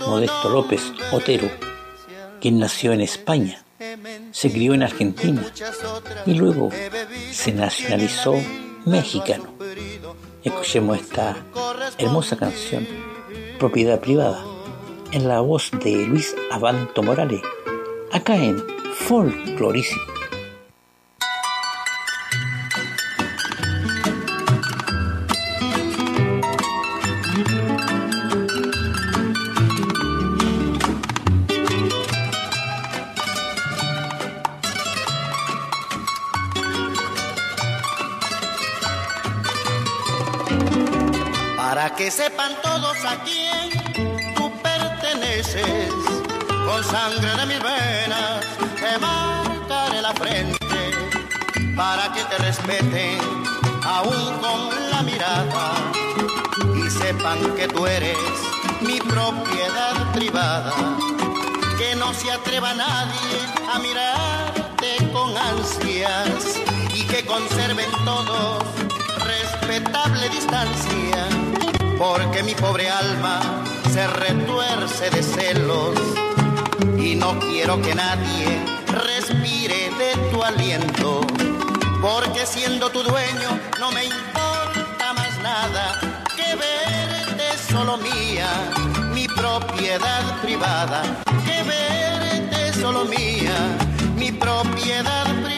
Modesto 0.00 0.48
López 0.48 0.80
Otero, 1.12 1.50
quien 2.40 2.58
nació 2.58 2.94
en 2.94 3.02
España, 3.02 3.62
se 4.30 4.50
crió 4.50 4.72
en 4.72 4.82
Argentina 4.82 5.44
y 6.24 6.32
luego 6.32 6.70
se 7.30 7.52
nacionalizó 7.52 8.36
mexicano. 8.86 9.44
Escuchemos 10.42 11.00
esta 11.00 11.36
hermosa 11.98 12.38
canción, 12.38 12.88
Propiedad 13.58 14.00
Privada, 14.00 14.42
en 15.12 15.28
la 15.28 15.40
voz 15.40 15.70
de 15.84 16.06
Luis 16.06 16.34
Abanto 16.50 17.02
Morales, 17.02 17.42
acá 18.14 18.36
en 18.36 18.62
Folklorísimo. 19.06 20.14
que 41.96 42.10
sepan 42.10 42.52
todos 42.62 43.04
a 43.04 43.22
quién 43.22 43.70
tú 44.34 44.50
perteneces. 44.62 45.83
Con 46.74 46.82
sangre 46.82 47.36
de 47.36 47.46
mis 47.46 47.62
venas 47.62 48.40
te 48.80 48.98
marcaré 48.98 50.02
la 50.02 50.12
frente 50.12 50.58
para 51.76 52.12
que 52.12 52.24
te 52.24 52.36
respeten 52.38 53.18
aún 53.84 54.38
con 54.40 54.90
la 54.90 55.02
mirada 55.02 55.72
y 56.74 56.90
sepan 56.90 57.54
que 57.54 57.68
tú 57.68 57.86
eres 57.86 58.18
mi 58.80 58.98
propiedad 58.98 60.12
privada. 60.14 60.72
Que 61.78 61.94
no 61.94 62.12
se 62.12 62.32
atreva 62.32 62.74
nadie 62.74 63.38
a 63.72 63.78
mirarte 63.78 65.12
con 65.12 65.36
ansias 65.36 66.58
y 66.92 67.04
que 67.04 67.24
conserven 67.24 67.90
todos 68.04 68.64
respetable 69.20 70.28
distancia 70.28 71.28
porque 71.96 72.42
mi 72.42 72.56
pobre 72.56 72.90
alma 72.90 73.62
se 73.92 74.08
retuerce 74.08 75.10
de 75.10 75.22
celos 75.22 75.94
y 76.98 77.14
no 77.14 77.38
quiero 77.38 77.80
que 77.80 77.94
nadie 77.94 78.60
respire 78.86 79.90
de 79.98 80.30
tu 80.30 80.42
aliento, 80.42 81.20
porque 82.00 82.46
siendo 82.46 82.90
tu 82.90 83.02
dueño 83.02 83.58
no 83.80 83.90
me 83.92 84.04
importa 84.04 85.12
más 85.14 85.38
nada 85.42 86.00
que 86.36 86.54
verte 86.56 87.58
solo 87.70 87.96
mía, 87.98 88.48
mi 89.12 89.26
propiedad 89.26 90.40
privada, 90.42 91.02
que 91.44 91.62
verte 91.62 92.72
solo 92.80 93.04
mía, 93.04 93.56
mi 94.16 94.32
propiedad 94.32 95.26
se 95.46 95.53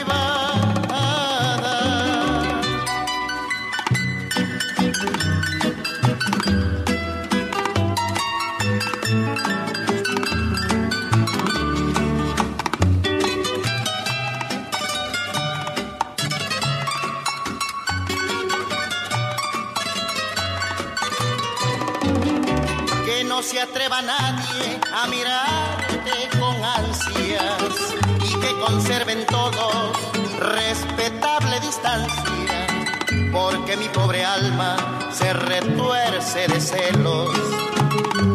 porque 33.67 33.79
mi 33.79 33.89
pobre 33.89 34.25
alma 34.25 34.77
se 35.13 35.33
retuerce 35.33 36.47
de 36.47 36.61
celos 36.61 37.31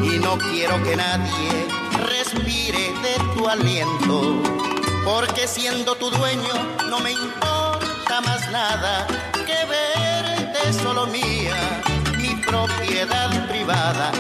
y 0.03 0.19
no 0.19 0.37
quiero 0.37 0.83
que 0.83 0.97
nadie 0.97 1.67
respire 2.05 2.91
de 3.01 3.15
tu 3.33 3.47
aliento, 3.47 4.41
porque 5.05 5.47
siendo 5.47 5.95
tu 5.95 6.09
dueño 6.09 6.53
no 6.89 6.99
me 6.99 7.13
importa 7.13 8.19
más 8.25 8.51
nada 8.51 9.07
que 9.33 9.65
verte 9.67 10.73
solo 10.83 11.07
mía, 11.07 11.81
mi 12.17 12.35
propiedad 12.35 13.47
privada 13.47 14.11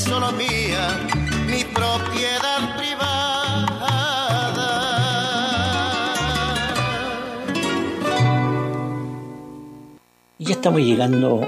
solo 0.00 0.32
mía, 0.32 0.88
mi 1.46 1.62
propiedad 1.62 2.76
privada. 2.76 3.13
Y 10.44 10.48
ya 10.48 10.56
estamos 10.56 10.82
llegando 10.82 11.40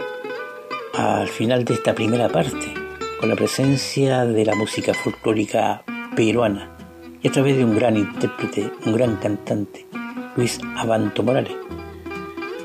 al 0.95 1.29
final 1.29 1.67
de 1.67 1.75
esta 1.75 1.95
primera 1.95 2.31
parte, 2.31 2.73
con 3.21 3.29
la 3.29 3.37
presencia 3.37 4.25
de 4.25 4.43
la 4.47 4.55
música 4.55 4.95
folclórica 4.95 5.83
peruana, 6.17 6.75
y 7.21 7.29
a 7.29 7.31
través 7.31 7.59
de 7.59 7.67
un 7.67 7.77
gran 7.77 7.99
intérprete, 7.99 8.73
un 8.87 8.95
gran 8.95 9.17
cantante, 9.17 9.87
Luis 10.35 10.59
Abanto 10.79 11.23
Morales, 11.23 11.53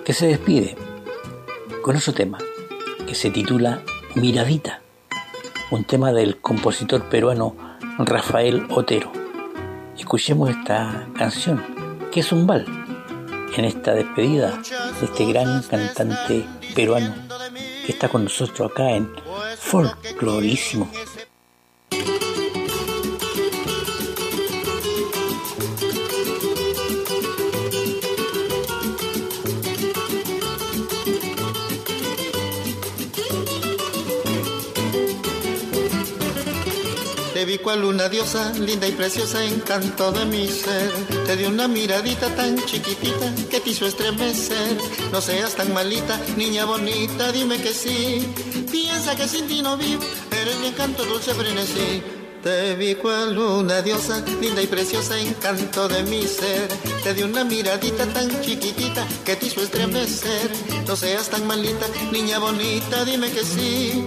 que 0.05 0.13
se 0.13 0.27
despide 0.27 0.77
con 1.81 1.97
otro 1.97 2.13
tema 2.13 2.37
que 3.05 3.13
se 3.13 3.29
titula 3.29 3.81
Miradita 4.15 4.79
un 5.69 5.83
tema 5.83 6.13
del 6.13 6.37
compositor 6.37 7.09
peruano 7.09 7.57
Rafael 7.97 8.67
Otero. 8.69 9.11
Escuchemos 9.97 10.49
esta 10.49 11.09
canción, 11.17 11.61
que 12.09 12.21
es 12.21 12.31
un 12.31 12.47
bal, 12.47 12.80
en 13.57 13.65
esta 13.65 13.93
despedida 13.93 14.61
de 14.99 15.05
este 15.05 15.25
gran 15.25 15.61
cantante 15.63 16.45
peruano 16.75 17.13
que 17.85 17.91
está 17.91 18.09
con 18.09 18.23
nosotros 18.23 18.71
acá 18.71 18.91
en 18.91 19.09
Folklorísimo. 19.57 20.89
Te 37.41 37.45
vi 37.45 37.57
cual 37.57 37.83
una 37.83 38.07
diosa, 38.07 38.53
linda 38.53 38.87
y 38.87 38.91
preciosa, 38.91 39.43
encanto 39.43 40.11
de 40.11 40.25
mi 40.25 40.47
ser. 40.47 40.91
Te 41.25 41.35
di 41.35 41.45
una 41.45 41.67
miradita 41.67 42.27
tan 42.35 42.55
chiquitita 42.67 43.33
que 43.49 43.59
te 43.59 43.71
hizo 43.71 43.87
estremecer. 43.87 44.77
No 45.11 45.21
seas 45.21 45.55
tan 45.55 45.73
malita, 45.73 46.21
niña 46.37 46.65
bonita, 46.65 47.31
dime 47.31 47.57
que 47.57 47.73
sí. 47.73 48.31
Piensa 48.71 49.15
que 49.15 49.27
sin 49.27 49.47
ti 49.47 49.63
no 49.63 49.75
vivo, 49.75 50.03
eres 50.39 50.59
mi 50.59 50.67
encanto 50.67 51.03
dulce 51.03 51.33
frenesí. 51.33 52.03
Te 52.43 52.75
vi 52.75 52.93
cual 52.95 53.37
una 53.37 53.83
diosa, 53.83 54.23
linda 54.39 54.61
y 54.61 54.67
preciosa, 54.67 55.19
encanto 55.19 55.87
de 55.87 56.01
mi 56.03 56.21
ser. 56.23 56.67
Te 57.03 57.13
di 57.15 57.21
una 57.21 57.43
miradita 57.43 58.05
tan 58.07 58.29
chiquitita 58.41 59.03
que 59.25 59.35
te 59.35 59.47
hizo 59.47 59.61
estremecer. 59.61 60.49
No 60.87 60.95
seas 60.95 61.29
tan 61.29 61.45
malita, 61.45 61.87
niña 62.11 62.37
bonita, 62.37 63.03
dime 63.05 63.31
que 63.31 63.43
sí. 63.43 64.05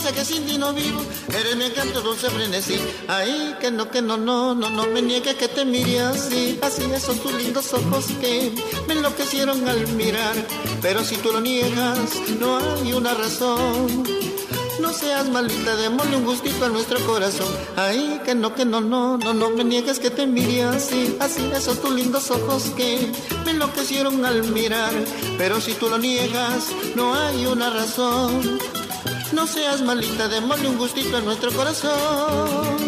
Que 0.00 0.24
sin 0.24 0.44
ti 0.44 0.58
no 0.58 0.72
vivo, 0.72 1.00
eres 1.28 1.56
mi 1.56 1.66
encanto 1.66 2.00
dulce 2.00 2.30
frenesí. 2.30 2.80
Ay, 3.06 3.54
que 3.60 3.70
no, 3.70 3.90
que 3.90 4.02
no, 4.02 4.16
no, 4.16 4.56
no, 4.56 4.68
no 4.68 4.86
me 4.86 5.02
niegues 5.02 5.36
que 5.36 5.46
te 5.46 5.64
mire 5.64 6.00
así. 6.00 6.58
Así 6.62 6.82
esos 6.92 7.20
tus 7.20 7.32
lindos 7.34 7.72
ojos 7.74 8.06
que 8.20 8.52
me 8.88 8.94
enloquecieron 8.94 9.68
al 9.68 9.86
mirar. 9.92 10.34
Pero 10.82 11.04
si 11.04 11.16
tú 11.16 11.30
lo 11.32 11.40
niegas, 11.40 11.98
no 12.40 12.58
hay 12.58 12.92
una 12.92 13.14
razón 13.14 14.04
no 14.80 14.94
seas 14.94 15.28
malita, 15.28 15.76
démosle 15.76 16.16
un 16.16 16.24
gustito 16.24 16.64
a 16.64 16.68
nuestro 16.70 16.98
corazón. 17.06 17.48
Ay, 17.76 18.20
que 18.24 18.34
no, 18.34 18.54
que 18.54 18.64
no, 18.64 18.80
no, 18.80 19.18
no, 19.18 19.34
no 19.34 19.50
me 19.50 19.62
niegues 19.62 19.98
que 19.98 20.10
te 20.10 20.26
mire 20.26 20.62
así, 20.62 21.16
así, 21.20 21.48
esos 21.54 21.80
tus 21.82 21.92
lindos 21.92 22.30
ojos 22.30 22.70
que 22.76 23.12
me 23.44 23.50
enloquecieron 23.50 24.24
al 24.24 24.42
mirar. 24.44 24.92
Pero 25.36 25.60
si 25.60 25.74
tú 25.74 25.88
lo 25.90 25.98
niegas, 25.98 26.68
no 26.96 27.14
hay 27.14 27.44
una 27.46 27.68
razón. 27.68 28.58
No 29.32 29.46
seas 29.46 29.80
malita, 29.82 30.28
démosle 30.28 30.68
un 30.68 30.78
gustito 30.78 31.16
a 31.16 31.20
nuestro 31.20 31.52
corazón. 31.52 32.79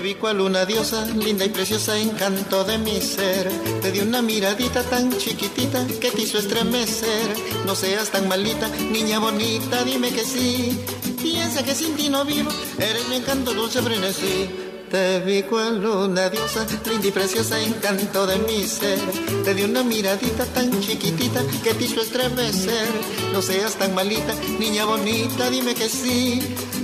Te 0.00 0.06
vi 0.06 0.14
cual 0.14 0.40
una 0.40 0.64
diosa, 0.64 1.04
linda 1.04 1.44
y 1.44 1.50
preciosa, 1.50 1.98
encanto 1.98 2.64
de 2.64 2.78
mi 2.78 3.02
ser. 3.02 3.50
Te 3.82 3.92
di 3.92 4.00
una 4.00 4.22
miradita 4.22 4.82
tan 4.82 5.12
chiquitita 5.12 5.86
que 6.00 6.10
te 6.10 6.22
hizo 6.22 6.38
estremecer. 6.38 7.36
No 7.66 7.74
seas 7.74 8.08
tan 8.08 8.26
malita, 8.26 8.66
niña 8.90 9.18
bonita, 9.18 9.84
dime 9.84 10.10
que 10.10 10.24
sí. 10.24 10.80
Piensa 11.20 11.62
que 11.62 11.74
sin 11.74 11.96
ti 11.96 12.08
no 12.08 12.24
vivo, 12.24 12.50
eres 12.78 13.08
mi 13.10 13.16
encanto 13.16 13.52
dulce 13.52 13.82
frenesí. 13.82 14.48
Te 14.90 15.20
vi 15.20 15.42
cual 15.42 15.84
una 15.84 16.30
diosa, 16.30 16.66
linda 16.86 17.06
y 17.06 17.10
preciosa, 17.10 17.60
encanto 17.60 18.26
de 18.26 18.38
mi 18.38 18.64
ser. 18.64 18.98
Te 19.44 19.52
di 19.54 19.64
una 19.64 19.82
miradita 19.82 20.46
tan 20.46 20.80
chiquitita 20.80 21.44
que 21.62 21.74
te 21.74 21.84
hizo 21.84 22.00
estremecer. 22.00 22.88
No 23.34 23.42
seas 23.42 23.74
tan 23.74 23.94
malita, 23.94 24.34
niña 24.58 24.86
bonita, 24.86 25.50
dime 25.50 25.74
que 25.74 25.90
sí. 25.90 26.40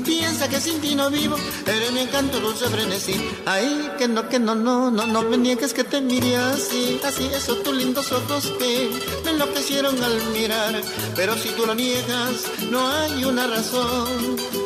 Piensa 0.07 0.49
que 0.49 0.61
sin 0.61 0.81
ti 0.81 0.95
no 0.95 1.11
vivo, 1.11 1.37
eres 1.67 1.93
mi 1.93 2.01
encanto 2.01 2.39
dulce 2.39 2.67
frenesí. 2.67 3.15
Ay, 3.45 3.91
que 3.99 4.07
no, 4.07 4.29
que 4.29 4.39
no, 4.39 4.55
no, 4.55 4.91
no, 4.91 5.05
no 5.05 5.23
me 5.23 5.37
niegues 5.37 5.75
que 5.75 5.83
te 5.83 6.01
mire 6.01 6.37
así. 6.37 7.01
Así, 7.05 7.29
esos 7.35 7.63
tus 7.65 7.75
lindos 7.75 8.13
ojos 8.13 8.53
que 8.59 8.89
me 9.25 9.31
enloquecieron 9.33 10.01
al 10.03 10.23
mirar. 10.33 10.81
Pero 11.17 11.37
si 11.37 11.49
tú 11.51 11.67
lo 11.67 11.75
niegas, 11.75 12.45
no 12.71 12.87
hay 12.87 13.25
una 13.25 13.49
razón. 13.49 14.66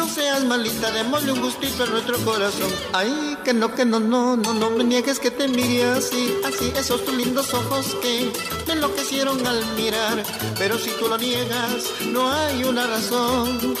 No 0.00 0.08
seas 0.08 0.42
malita, 0.46 0.90
démosle 0.92 1.32
un 1.32 1.42
gustito 1.42 1.84
a 1.84 1.86
nuestro 1.86 2.16
corazón. 2.24 2.70
Ay, 2.94 3.36
que 3.44 3.52
no, 3.52 3.74
que 3.74 3.84
no, 3.84 4.00
no, 4.00 4.34
no, 4.34 4.54
no 4.54 4.70
me 4.70 4.82
niegues 4.82 5.20
que 5.20 5.30
te 5.30 5.46
mire 5.46 5.84
así, 5.84 6.38
así, 6.42 6.72
esos 6.74 7.04
tus 7.04 7.14
lindos 7.14 7.52
ojos 7.52 7.94
que 8.00 8.32
me 8.66 8.72
enloquecieron 8.72 9.46
al 9.46 9.62
mirar. 9.76 10.22
Pero 10.56 10.78
si 10.78 10.88
tú 10.92 11.06
lo 11.06 11.18
niegas, 11.18 11.84
no 12.06 12.32
hay 12.32 12.64
una 12.64 12.86
razón. 12.86 13.76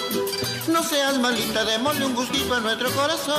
No 0.68 0.82
seas 0.82 1.18
malita, 1.18 1.64
démosle 1.64 2.04
un 2.04 2.14
gustito 2.14 2.54
a 2.54 2.60
nuestro 2.60 2.90
corazón. 2.90 3.30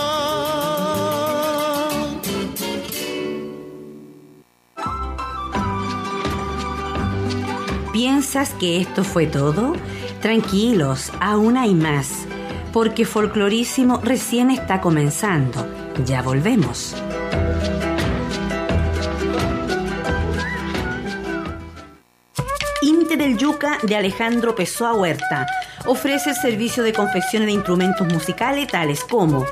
¿Piensas 7.93 8.55
que 8.55 8.81
esto 8.81 9.03
fue 9.03 9.27
todo? 9.27 9.73
Tranquilos, 10.19 11.11
aún 11.19 11.57
hay 11.57 11.75
más 11.75 12.25
porque 12.71 13.05
Folclorísimo 13.05 13.99
recién 14.03 14.51
está 14.51 14.81
comenzando. 14.81 15.67
Ya 16.05 16.21
volvemos. 16.21 16.95
Inte 22.81 23.17
del 23.17 23.37
Yuca 23.37 23.77
de 23.83 23.95
Alejandro 23.95 24.55
Pessoa 24.55 24.93
Huerta 24.93 25.47
ofrece 25.85 26.31
el 26.31 26.35
servicio 26.35 26.83
de 26.83 26.93
confección 26.93 27.45
de 27.45 27.51
instrumentos 27.51 28.07
musicales 28.07 28.67
tales 28.67 29.03
como 29.03 29.45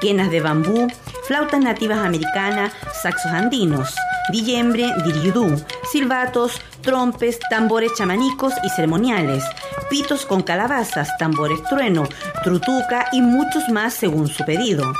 quenas 0.00 0.30
de 0.30 0.40
bambú, 0.40 0.88
flautas 1.26 1.60
nativas 1.60 1.98
americanas, 1.98 2.72
saxos 3.02 3.32
andinos, 3.32 3.94
dillembre, 4.30 4.92
diriudú, 5.04 5.62
silbatos, 5.90 6.60
trompes, 6.82 7.38
tambores 7.50 7.92
chamanicos 7.94 8.52
y 8.64 8.70
ceremoniales, 8.70 9.44
pitos 9.90 10.26
con 10.26 10.42
calabazas, 10.42 11.16
tambores 11.18 11.62
trueno, 11.64 12.08
trutuca 12.42 13.08
y 13.12 13.20
muchos 13.20 13.68
más 13.68 13.94
según 13.94 14.28
su 14.28 14.44
pedido. 14.44 14.92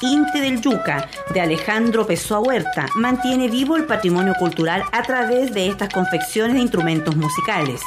Inte 0.00 0.40
del 0.40 0.60
Yuca, 0.60 1.08
de 1.32 1.40
Alejandro 1.40 2.06
Pessoa 2.06 2.40
Huerta, 2.40 2.86
mantiene 2.96 3.48
vivo 3.48 3.76
el 3.76 3.84
patrimonio 3.84 4.34
cultural 4.38 4.82
a 4.92 5.02
través 5.02 5.54
de 5.54 5.68
estas 5.68 5.88
confecciones 5.88 6.54
de 6.54 6.60
instrumentos 6.60 7.16
musicales. 7.16 7.80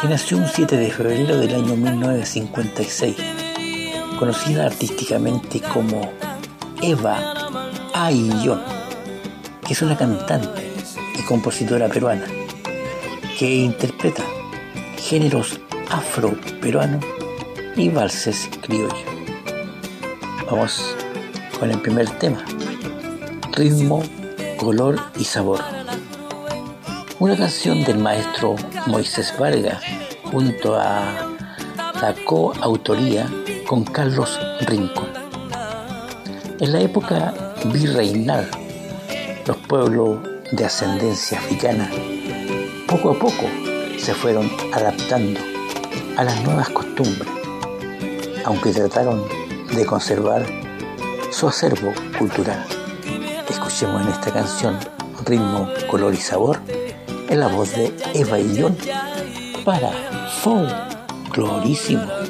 que 0.00 0.08
nació 0.08 0.38
un 0.38 0.46
7 0.46 0.76
de 0.76 0.90
febrero 0.90 1.36
del 1.36 1.54
año 1.54 1.76
1956 1.76 3.33
conocida 4.18 4.66
artísticamente 4.66 5.60
como 5.60 6.12
Eva 6.82 7.34
Aillón, 7.94 8.62
que 9.66 9.72
es 9.72 9.82
una 9.82 9.96
cantante 9.96 10.72
y 11.18 11.22
compositora 11.22 11.88
peruana 11.88 12.26
que 13.38 13.54
interpreta 13.54 14.22
géneros 14.96 15.60
afro-peruanos 15.90 17.04
y 17.76 17.88
valses 17.88 18.48
criollos. 18.62 19.04
Vamos 20.50 20.94
con 21.58 21.70
el 21.70 21.80
primer 21.80 22.08
tema, 22.18 22.44
ritmo, 23.52 24.02
color 24.58 25.00
y 25.18 25.24
sabor. 25.24 25.60
Una 27.18 27.36
canción 27.36 27.82
del 27.84 27.98
maestro 27.98 28.56
Moisés 28.86 29.34
Vargas 29.38 29.82
junto 30.30 30.76
a 30.76 31.30
la 32.00 32.14
coautoría 32.26 33.28
con 33.66 33.84
Carlos 33.84 34.38
Rincón. 34.60 35.08
En 36.60 36.72
la 36.72 36.80
época 36.80 37.34
virreinal, 37.72 38.48
los 39.46 39.56
pueblos 39.56 40.18
de 40.52 40.64
ascendencia 40.64 41.38
africana 41.38 41.90
poco 42.86 43.10
a 43.10 43.14
poco 43.18 43.46
se 43.98 44.14
fueron 44.14 44.50
adaptando 44.72 45.40
a 46.16 46.24
las 46.24 46.42
nuevas 46.42 46.68
costumbres, 46.68 47.28
aunque 48.44 48.72
trataron 48.72 49.24
de 49.74 49.84
conservar 49.84 50.46
su 51.30 51.48
acervo 51.48 51.92
cultural. 52.18 52.64
Escuchemos 53.48 54.02
en 54.02 54.08
esta 54.08 54.32
canción 54.32 54.78
ritmo, 55.24 55.68
color 55.90 56.14
y 56.14 56.18
sabor 56.18 56.60
en 57.28 57.40
la 57.40 57.48
voz 57.48 57.74
de 57.74 57.92
Eva 58.14 58.38
Illón 58.38 58.76
para 59.64 59.90
Folklorísimo. 60.42 62.23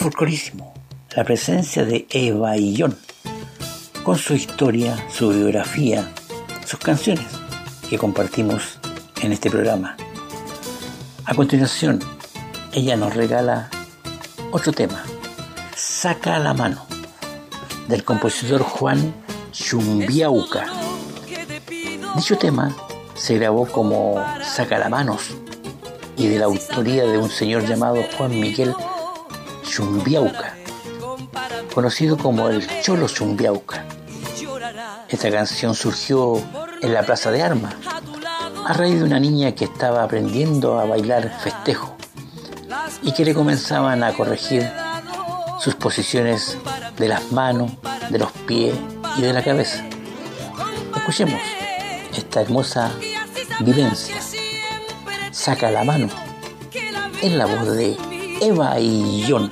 En 0.00 0.04
Folclorísimo, 0.04 0.72
la 1.14 1.24
presencia 1.24 1.84
de 1.84 2.06
Eva 2.08 2.52
John, 2.74 2.96
con 4.02 4.16
su 4.16 4.32
historia, 4.32 4.96
su 5.10 5.28
biografía, 5.28 6.10
sus 6.64 6.80
canciones 6.80 7.26
que 7.86 7.98
compartimos 7.98 8.78
en 9.20 9.32
este 9.32 9.50
programa. 9.50 9.98
A 11.26 11.34
continuación, 11.34 12.00
ella 12.72 12.96
nos 12.96 13.14
regala 13.14 13.68
otro 14.52 14.72
tema, 14.72 15.04
Saca 15.76 16.38
la 16.38 16.54
mano, 16.54 16.86
del 17.86 18.02
compositor 18.02 18.62
Juan 18.62 19.12
Chumbiauca. 19.52 20.64
Dicho 22.16 22.38
tema 22.38 22.74
se 23.14 23.36
grabó 23.36 23.66
como 23.66 24.24
Saca 24.42 24.78
la 24.78 24.88
manos 24.88 25.36
y 26.16 26.26
de 26.26 26.38
la 26.38 26.46
autoría 26.46 27.04
de 27.04 27.18
un 27.18 27.28
señor 27.28 27.66
llamado 27.66 27.98
Juan 28.16 28.30
Miguel 28.40 28.74
Conocido 31.74 32.16
como 32.16 32.48
el 32.48 32.66
Cholo 32.82 33.08
Chumbiauca. 33.08 33.84
Esta 35.08 35.30
canción 35.30 35.74
surgió 35.74 36.40
en 36.82 36.94
la 36.94 37.02
Plaza 37.02 37.30
de 37.30 37.42
Armas, 37.42 37.74
a 38.66 38.72
raíz 38.72 38.98
de 38.98 39.04
una 39.04 39.18
niña 39.18 39.52
que 39.52 39.64
estaba 39.64 40.02
aprendiendo 40.02 40.78
a 40.78 40.84
bailar 40.84 41.40
festejo 41.40 41.96
y 43.02 43.12
que 43.12 43.24
le 43.24 43.34
comenzaban 43.34 44.02
a 44.02 44.12
corregir 44.12 44.70
sus 45.58 45.74
posiciones 45.74 46.56
de 46.96 47.08
las 47.08 47.32
manos, 47.32 47.72
de 48.10 48.18
los 48.18 48.32
pies 48.32 48.74
y 49.16 49.22
de 49.22 49.32
la 49.32 49.42
cabeza. 49.42 49.84
Escuchemos 50.96 51.40
esta 52.16 52.42
hermosa 52.42 52.92
vivencia. 53.60 54.16
Saca 55.30 55.70
la 55.70 55.84
mano 55.84 56.08
en 57.22 57.38
la 57.38 57.46
voz 57.46 57.76
de 57.76 57.96
Eva 58.40 58.78
y 58.80 59.24
John. 59.28 59.50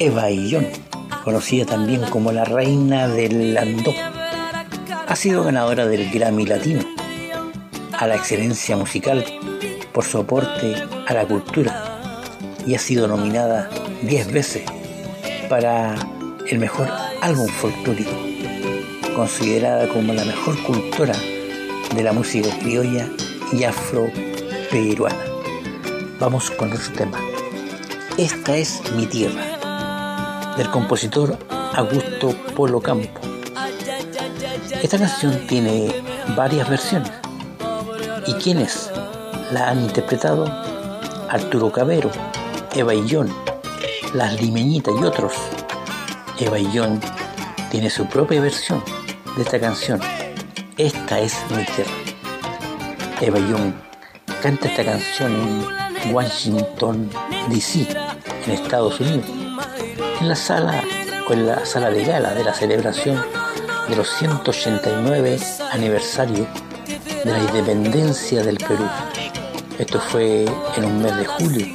Eva 0.00 0.30
Illón, 0.30 0.68
conocida 1.24 1.66
también 1.66 2.02
como 2.02 2.30
la 2.30 2.44
reina 2.44 3.08
del 3.08 3.54
Landó, 3.54 3.92
ha 5.08 5.16
sido 5.16 5.42
ganadora 5.42 5.86
del 5.86 6.08
Grammy 6.10 6.46
Latino 6.46 6.82
a 7.92 8.06
la 8.06 8.14
excelencia 8.14 8.76
musical 8.76 9.24
por 9.92 10.04
su 10.04 10.18
aporte 10.18 10.76
a 11.06 11.14
la 11.14 11.26
cultura 11.26 11.98
y 12.64 12.76
ha 12.76 12.78
sido 12.78 13.08
nominada 13.08 13.68
10 14.02 14.32
veces 14.32 14.62
para 15.48 15.96
el 16.46 16.58
mejor 16.58 16.88
álbum 17.20 17.48
folclórico, 17.48 18.12
considerada 19.16 19.88
como 19.88 20.12
la 20.12 20.24
mejor 20.24 20.62
cultora 20.62 21.16
de 21.94 22.02
la 22.04 22.12
música 22.12 22.50
criolla 22.60 23.08
y 23.52 23.64
afro-peruana. 23.64 25.24
Vamos 26.20 26.52
con 26.52 26.72
otro 26.72 26.92
tema. 26.92 27.18
Esta 28.16 28.56
es 28.56 28.80
mi 28.96 29.06
tierra, 29.06 29.47
del 30.58 30.70
compositor 30.70 31.38
Augusto 31.74 32.34
Polo 32.54 32.80
Campo. 32.80 33.20
Esta 34.82 34.98
canción 34.98 35.46
tiene 35.46 36.02
varias 36.36 36.68
versiones. 36.68 37.10
¿Y 38.26 38.34
quiénes 38.34 38.90
la 39.52 39.70
han 39.70 39.80
interpretado? 39.80 40.44
Arturo 41.30 41.70
Cabero, 41.70 42.10
Eva 42.74 42.92
Illón, 42.92 43.32
Las 44.14 44.40
Limeñitas 44.40 44.94
y 45.00 45.04
otros. 45.04 45.32
Eva 46.38 46.58
Illón 46.58 47.00
tiene 47.70 47.88
su 47.88 48.06
propia 48.06 48.40
versión 48.40 48.82
de 49.36 49.42
esta 49.42 49.60
canción. 49.60 50.00
Esta 50.76 51.20
es 51.20 51.36
mi 51.50 51.64
tierra. 51.64 51.92
Eva 53.20 53.38
Young 53.38 53.72
canta 54.42 54.68
esta 54.68 54.84
canción 54.84 55.32
en 56.04 56.14
Washington, 56.14 57.10
D.C., 57.48 57.88
en 58.46 58.52
Estados 58.52 59.00
Unidos, 59.00 59.24
en 60.20 60.28
la 60.28 60.36
sala 60.36 60.82
o 61.28 61.32
en 61.32 61.46
la 61.46 61.64
sala 61.64 61.90
de 61.90 62.04
gala 62.04 62.34
de 62.34 62.44
la 62.44 62.54
celebración 62.54 63.22
de 63.88 63.96
los 63.96 64.08
189 64.18 65.38
aniversario 65.72 66.46
de 67.24 67.32
la 67.32 67.38
independencia 67.38 68.42
del 68.42 68.56
Perú. 68.58 68.86
Esto 69.78 70.00
fue 70.00 70.44
en 70.76 70.84
un 70.84 71.02
mes 71.02 71.16
de 71.16 71.24
julio 71.24 71.66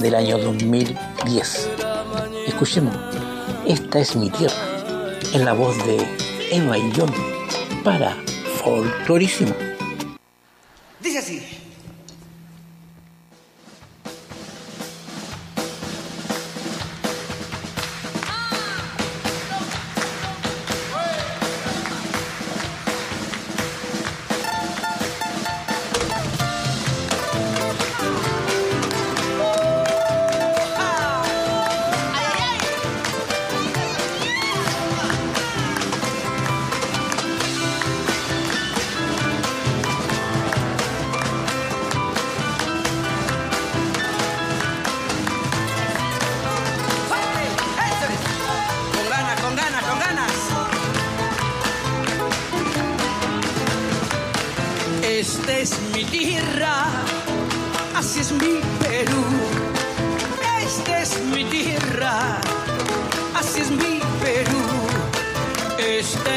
del 0.00 0.14
año 0.14 0.38
2010. 0.38 1.70
Escuchemos, 2.46 2.96
esta 3.66 3.98
es 3.98 4.16
mi 4.16 4.30
tierra, 4.30 4.54
en 5.32 5.44
la 5.44 5.52
voz 5.52 5.76
de 5.86 6.06
Eva 6.50 6.78
y 6.78 6.92
John 6.96 7.12
para 7.84 8.16
Folclorísimo. 8.62 9.67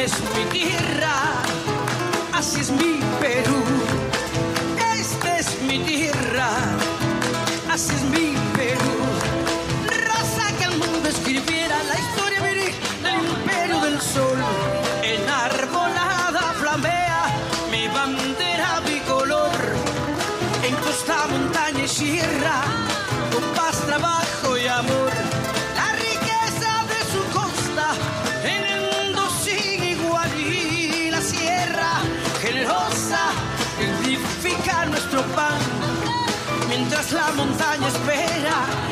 Es 0.03 0.13
mi 0.35 0.45
tierra, 0.45 1.00
la 37.13 37.31
montaña 37.33 37.87
espera 37.87 38.90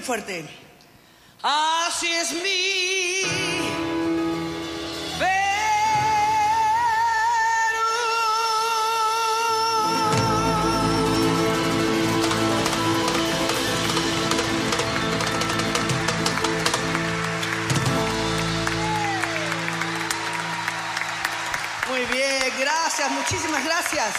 bien 0.00 0.04
fuerte. 0.04 0.44
Así 1.42 2.10
es 2.10 2.32
mi 2.32 3.20
Muy 21.88 22.04
bien, 22.06 22.52
gracias, 22.58 23.10
muchísimas 23.10 23.64
gracias. 23.64 24.14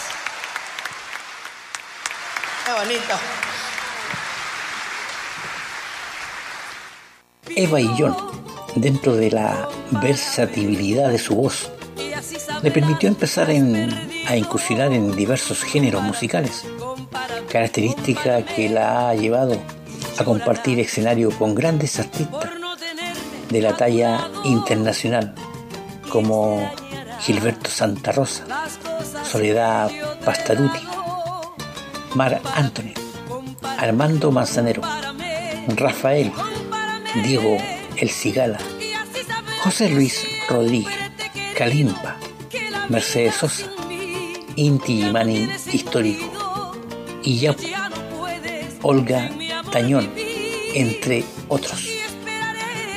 Qué 2.66 2.72
bonito. 2.72 3.51
Eva 7.48 7.80
y 7.80 7.88
John, 7.98 8.16
dentro 8.76 9.16
de 9.16 9.30
la 9.30 9.68
versatilidad 9.90 11.10
de 11.10 11.18
su 11.18 11.34
voz, 11.34 11.70
le 12.62 12.70
permitió 12.70 13.08
empezar 13.08 13.50
a 13.50 14.36
incursionar 14.36 14.92
en 14.92 15.14
diversos 15.16 15.62
géneros 15.62 16.02
musicales, 16.02 16.64
característica 17.50 18.44
que 18.44 18.68
la 18.68 19.08
ha 19.08 19.14
llevado 19.14 19.60
a 20.18 20.24
compartir 20.24 20.78
escenario 20.78 21.30
con 21.30 21.54
grandes 21.54 21.98
artistas 21.98 22.50
de 23.50 23.60
la 23.60 23.76
talla 23.76 24.30
internacional, 24.44 25.34
como 26.10 26.70
Gilberto 27.20 27.70
Santa 27.70 28.12
Rosa, 28.12 28.44
Soledad 29.24 29.90
Pastaruti, 30.24 30.80
Mar 32.14 32.40
Anthony, 32.54 32.94
Armando 33.78 34.30
Manzanero, 34.30 34.82
Rafael, 35.68 36.32
Diego 37.14 37.58
El 37.96 38.10
Cigala, 38.10 38.58
José 39.62 39.90
Luis 39.90 40.26
Rodríguez, 40.48 40.94
Kalimpa, 41.56 42.16
Mercedes 42.88 43.34
Sosa, 43.34 43.66
Inti 44.56 45.04
Mani 45.04 45.48
Histórico, 45.72 46.74
y 47.22 47.38
ya 47.38 47.54
Olga 48.82 49.30
Tañón, 49.70 50.10
entre 50.74 51.24
otros. 51.48 51.86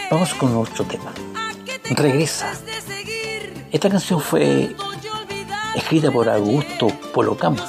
Vamos 0.09 0.33
con 0.35 0.55
otro 0.55 0.85
tema. 0.85 1.13
Regresa. 1.89 2.53
Esta 3.71 3.89
canción 3.89 4.21
fue 4.21 4.73
escrita 5.75 6.09
por 6.09 6.29
Augusto 6.29 6.87
Polocampo, 7.13 7.63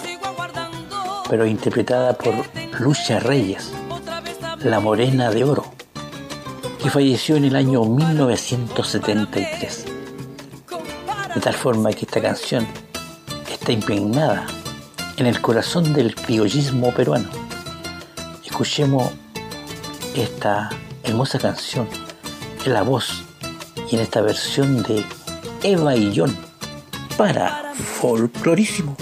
pero 1.29 1.45
interpretada 1.45 2.17
por 2.17 2.35
Lucha 2.79 3.19
Reyes, 3.19 3.73
la 4.61 4.79
Morena 4.79 5.31
de 5.31 5.43
Oro, 5.43 5.76
que 6.83 6.91
falleció 6.91 7.37
en 7.37 7.45
el 7.45 7.57
año 7.57 7.85
1973. 7.85 9.85
De 11.35 11.41
tal 11.41 11.55
forma 11.55 11.91
que 11.91 12.05
esta 12.05 12.21
canción 12.21 12.67
está 13.51 13.73
impregnada 13.73 14.47
en 15.17 15.27
el 15.27 15.41
corazón 15.41 15.93
del 15.93 16.15
criollismo 16.15 16.93
peruano. 16.93 17.29
Escuchemos 18.45 19.13
esta 20.15 20.71
hermosa 21.05 21.39
canción 21.39 21.89
en 22.65 22.73
la 22.73 22.83
voz 22.83 23.23
y 23.91 23.97
en 23.97 24.03
esta 24.03 24.21
versión 24.21 24.83
de 24.83 25.05
Eva 25.63 25.97
y 25.97 26.13
John 26.17 26.37
para 27.17 27.73
Folclorísimo. 27.75 28.97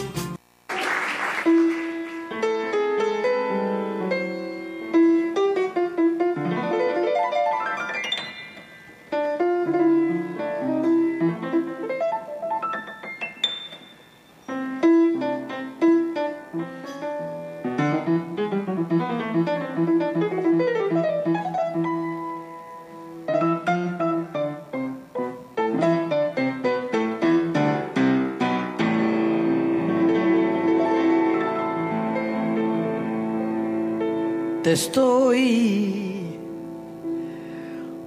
Te 34.64 34.72
estoy 34.72 36.38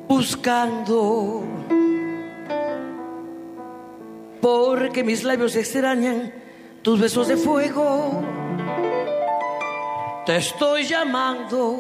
buscando 0.08 1.44
porque 4.42 5.04
mis 5.04 5.24
labios 5.24 5.56
extrañan 5.56 6.34
tus 6.82 7.00
besos 7.00 7.28
de 7.28 7.38
fuego. 7.38 8.24
Te 10.26 10.38
estoy 10.38 10.86
llamando 10.86 11.78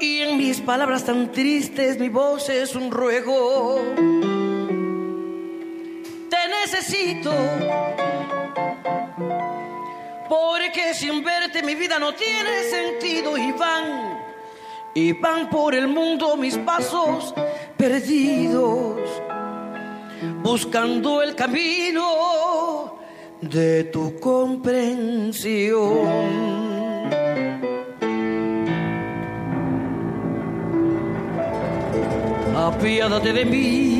y 0.00 0.20
en 0.20 0.38
mis 0.38 0.62
palabras 0.62 1.04
tan 1.04 1.30
tristes 1.30 1.98
mi 2.00 2.08
voz 2.08 2.48
es 2.48 2.74
un 2.74 2.90
ruego. 2.90 3.80
Te 6.30 6.38
necesito 6.62 7.32
porque 10.38 10.94
sin 10.94 11.24
verte 11.24 11.62
mi 11.62 11.74
vida 11.74 11.98
no 11.98 12.14
tiene 12.14 12.62
sentido 12.64 13.36
y 13.36 13.52
van, 13.52 14.18
y 14.94 15.12
van 15.12 15.50
por 15.50 15.74
el 15.74 15.88
mundo 15.88 16.36
mis 16.36 16.56
pasos 16.58 17.34
perdidos, 17.76 19.00
buscando 20.42 21.22
el 21.22 21.34
camino 21.34 22.98
de 23.40 23.84
tu 23.84 24.18
comprensión. 24.20 25.78
Apiádate 32.56 33.32
de 33.32 33.44
mí. 33.44 33.98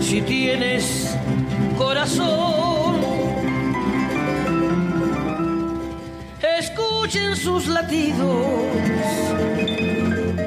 Si 0.00 0.22
tienes 0.22 1.16
corazón, 1.76 2.65
sus 7.46 7.68
latidos, 7.68 8.44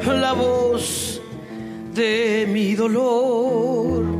la 0.06 0.34
voz 0.34 1.22
de 1.93 2.45
mi 2.52 2.76
dolor. 2.76 4.19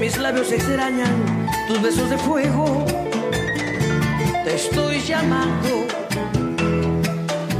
Mis 0.00 0.16
labios 0.16 0.50
extrañan 0.50 1.46
tus 1.68 1.82
besos 1.82 2.08
de 2.08 2.16
fuego. 2.16 2.86
Te 4.44 4.54
estoy 4.54 4.98
llamando. 5.00 5.86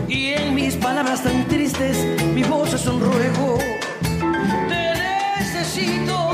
Y 0.09 0.29
en 0.29 0.55
mis 0.55 0.75
palabras 0.77 1.23
tan 1.23 1.47
tristes, 1.49 1.99
mi 2.35 2.43
voz 2.43 2.73
es 2.73 2.87
un 2.87 3.01
ruego. 3.01 3.59
Te 4.69 4.95
necesito. 5.39 6.30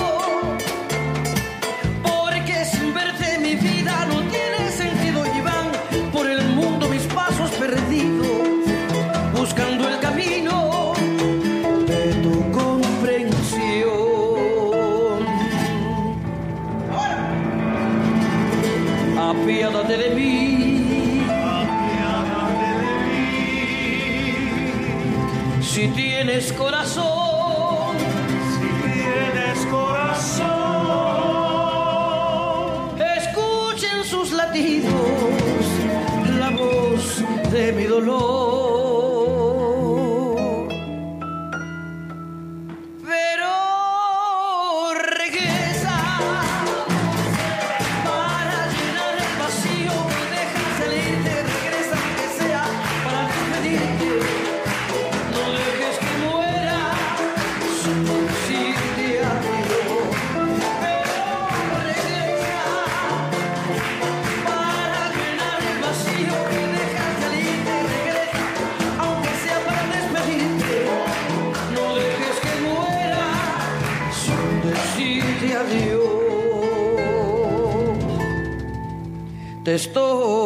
Estoy 79.77 80.46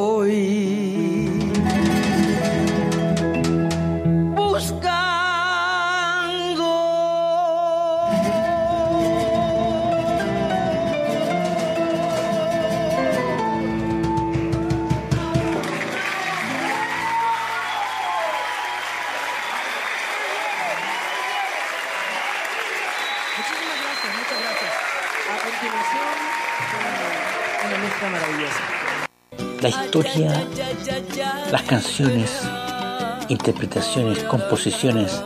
canciones, 31.70 32.42
interpretaciones, 33.28 34.24
composiciones 34.24 35.22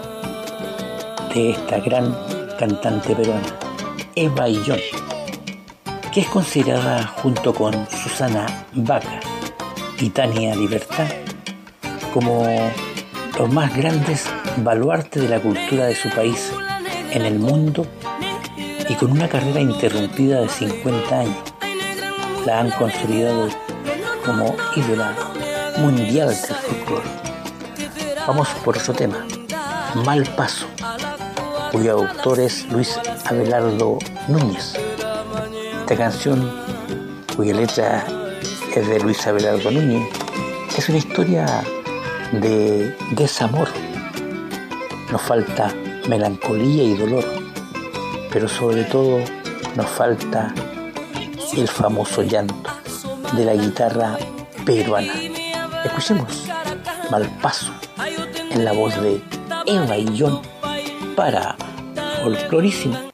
de 1.35 1.53
esta 1.53 1.79
gran 1.79 2.15
cantante 2.59 3.17
peruana, 3.17 3.49
Eva 4.15 4.47
Illón, 4.47 4.79
que 6.13 6.21
es 6.21 6.27
considerada 6.27 7.07
junto 7.23 7.55
con 7.55 7.73
Susana 7.89 8.67
Vaca 8.75 9.21
y 9.99 10.11
Tania 10.11 10.55
Libertad 10.55 11.09
como 12.13 12.47
los 13.39 13.51
más 13.51 13.75
grandes 13.75 14.27
baluartes 14.59 15.23
de 15.23 15.29
la 15.31 15.41
cultura 15.41 15.87
de 15.87 15.95
su 15.95 16.11
país 16.11 16.53
en 17.11 17.23
el 17.23 17.39
mundo 17.39 17.87
y 18.87 18.95
con 18.97 19.13
una 19.13 19.31
carrera 19.31 19.63
interrumpida 19.63 20.43
de 20.43 20.51
50 20.51 21.21
años. 21.21 21.55
La 22.45 22.61
han 22.61 22.71
consolidado 22.73 23.49
como 24.27 24.55
ídola 24.77 25.34
mundial 25.79 26.29
del 26.29 26.57
folclore. 26.57 27.09
Vamos 28.27 28.49
por 28.65 28.77
otro 28.77 28.95
tema, 28.95 29.27
Mal 30.05 30.25
Paso, 30.37 30.67
cuyo 31.73 31.93
autor 31.93 32.41
es 32.41 32.67
Luis 32.71 32.99
Abelardo 33.27 33.99
Núñez. 34.29 34.75
Esta 35.81 35.97
canción, 35.97 36.51
cuya 37.37 37.55
letra 37.55 38.07
es 38.75 38.89
de 38.89 39.01
Luis 39.01 39.27
Abelardo 39.27 39.71
Núñez, 39.71 40.09
es 40.77 40.89
una 40.89 40.99
historia 40.99 41.47
de 42.33 42.97
desamor. 43.13 43.69
Nos 45.11 45.23
falta 45.23 45.73
melancolía 46.09 46.85
y 46.85 46.95
dolor, 46.97 47.25
pero 48.33 48.49
sobre 48.49 48.85
todo 48.85 49.19
nos 49.77 49.87
falta 49.87 50.53
el 51.57 51.69
famoso 51.69 52.23
llanto 52.23 52.71
de 53.37 53.45
la 53.45 53.55
guitarra 53.55 54.17
peruana. 54.65 55.13
Escuchemos 55.85 56.49
Malpaso 57.11 57.73
en 58.51 58.65
la 58.65 58.73
voz 58.73 59.01
de 59.01 59.23
Eva 59.67 59.97
y 59.97 60.19
John 60.19 60.41
para 61.15 61.57
Folclorísimo. 62.23 63.14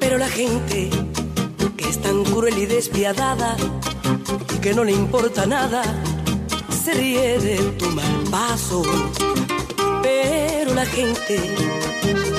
Pero 0.00 0.16
la 0.16 0.28
gente 0.28 0.88
que 1.76 1.86
es 1.86 2.00
tan 2.00 2.24
cruel 2.24 2.56
y 2.56 2.64
despiadada 2.64 3.58
y 4.54 4.58
que 4.58 4.72
no 4.72 4.84
le 4.84 4.92
importa 4.92 5.44
nada, 5.44 5.82
se 6.82 6.94
ríe 6.94 7.38
de 7.38 7.58
tu 7.78 7.84
mal 7.90 8.24
paso. 8.30 8.82
Pero 10.02 10.72
la 10.72 10.86
gente 10.86 11.36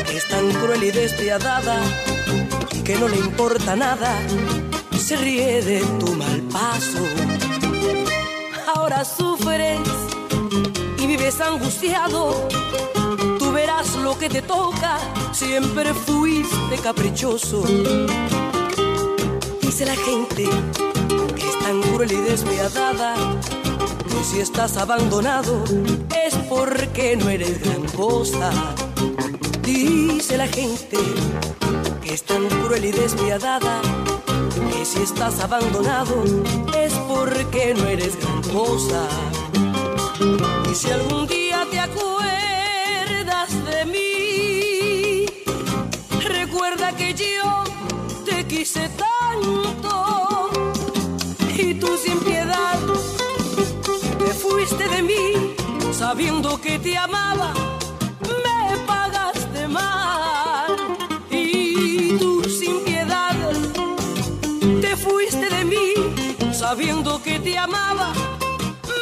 que 0.08 0.18
es 0.18 0.28
tan 0.28 0.50
cruel 0.50 0.84
y 0.86 0.92
despiadada 0.92 1.78
y 2.74 2.82
que 2.82 2.96
no 2.98 3.08
le 3.08 3.18
importa 3.18 3.76
nada, 3.76 4.20
se 4.98 5.16
ríe 5.16 5.62
de 5.62 5.82
tu 6.00 6.12
mal 6.16 6.42
paso. 6.52 7.04
Ahora 8.74 9.06
sufres 9.06 9.80
y 10.98 11.06
vives 11.06 11.40
angustiado. 11.40 12.50
Lo 14.10 14.18
que 14.18 14.28
te 14.28 14.42
toca, 14.42 14.98
siempre 15.32 15.94
fuiste 15.94 16.78
caprichoso. 16.82 17.62
Dice 19.62 19.86
la 19.86 19.96
gente 19.96 20.50
que 21.36 21.48
es 21.48 21.60
tan 21.60 21.80
cruel 21.80 22.12
y 22.14 22.16
despiadada, 22.16 23.14
que 24.10 24.24
si 24.24 24.40
estás 24.40 24.78
abandonado 24.78 25.64
es 26.26 26.34
porque 26.50 27.18
no 27.18 27.30
eres 27.30 27.62
gran 27.62 27.84
cosa. 27.90 28.50
Dice 29.62 30.38
la 30.38 30.48
gente 30.48 30.98
que 32.02 32.16
es 32.16 32.24
tan 32.24 32.48
cruel 32.48 32.86
y 32.86 32.92
despiadada, 32.92 33.80
que 34.72 34.86
si 34.86 35.04
estás 35.04 35.40
abandonado 35.40 36.16
es 36.76 36.94
porque 37.08 37.76
no 37.76 37.86
eres 37.86 38.18
gran 38.20 38.42
cosa. 38.42 39.08
Y 40.72 40.74
si 40.74 40.90
algún 40.90 41.28
día 41.28 41.39
tanto 48.90 50.50
y 51.58 51.74
tú 51.74 51.98
sin 51.98 52.20
piedad 52.20 52.80
te 54.18 54.34
fuiste 54.34 54.88
de 54.88 55.02
mí 55.02 55.56
sabiendo 55.92 56.60
que 56.62 56.80
te 56.80 56.98
amaba. 56.98 57.54
Me 58.22 58.78
pagaste 58.88 59.68
mal 59.68 60.72
y 61.30 62.18
tú 62.18 62.44
sin 62.44 62.80
piedad 62.86 63.36
te 64.82 64.96
fuiste 64.96 65.50
de 65.50 65.66
mí 65.66 65.94
sabiendo 66.54 67.22
que 67.22 67.40
te 67.40 67.58
amaba. 67.58 68.14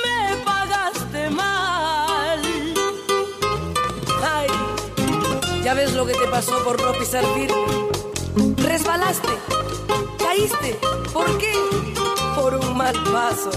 Me 0.04 0.44
pagaste 0.44 1.30
mal. 1.30 2.40
Ay, 4.24 4.48
ya 5.64 5.74
ves 5.74 5.94
lo 5.94 6.06
que 6.06 6.14
te 6.14 6.28
pasó 6.28 6.58
por 6.64 6.82
no 6.82 6.94
pisar 6.94 7.24
firme. 7.36 7.87
Resbalaste, 8.38 9.30
caíste. 10.20 10.80
¿Por 11.12 11.38
qué? 11.38 11.54
Por 12.36 12.56
un 12.56 12.78
mal 12.78 12.94
paso. 13.12 13.50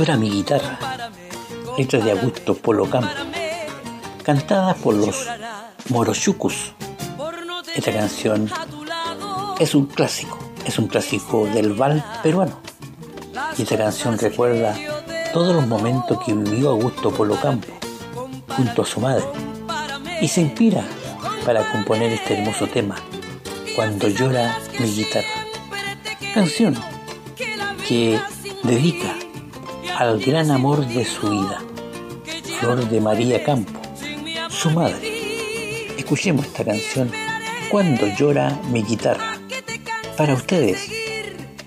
Llora 0.00 0.16
mi 0.16 0.30
guitarra, 0.30 0.78
letra 1.76 2.00
de 2.00 2.12
Augusto 2.12 2.54
Polo 2.54 2.88
Campo, 2.88 3.10
cantada 4.22 4.72
por 4.72 4.94
los 4.94 5.28
Morochucus. 5.90 6.72
Esta 7.74 7.92
canción 7.92 8.50
es 9.58 9.74
un 9.74 9.84
clásico, 9.84 10.38
es 10.64 10.78
un 10.78 10.86
clásico 10.86 11.44
del 11.52 11.74
val 11.74 12.02
peruano. 12.22 12.62
Y 13.58 13.62
esta 13.62 13.76
canción 13.76 14.18
recuerda 14.18 14.74
todos 15.34 15.54
los 15.54 15.66
momentos 15.66 16.18
que 16.24 16.32
vivió 16.32 16.70
Augusto 16.70 17.10
Polo 17.10 17.38
Campo 17.38 17.68
junto 18.56 18.80
a 18.80 18.86
su 18.86 19.00
madre 19.00 19.26
y 20.22 20.28
se 20.28 20.40
inspira 20.40 20.82
para 21.44 21.70
componer 21.72 22.10
este 22.10 22.38
hermoso 22.38 22.66
tema, 22.68 22.96
Cuando 23.76 24.08
llora 24.08 24.58
mi 24.78 24.86
guitarra. 24.86 25.44
Canción 26.32 26.74
que 27.86 28.18
dedica 28.62 29.14
al 30.00 30.18
gran 30.18 30.50
amor 30.50 30.86
de 30.86 31.04
su 31.04 31.28
vida, 31.28 31.58
Flor 32.58 32.88
de 32.88 33.02
María 33.02 33.44
Campo, 33.44 33.78
su 34.48 34.70
madre. 34.70 35.94
Escuchemos 35.98 36.46
esta 36.46 36.64
canción, 36.64 37.12
Cuando 37.70 38.06
llora 38.06 38.58
mi 38.72 38.82
guitarra, 38.82 39.38
para 40.16 40.32
ustedes, 40.32 40.90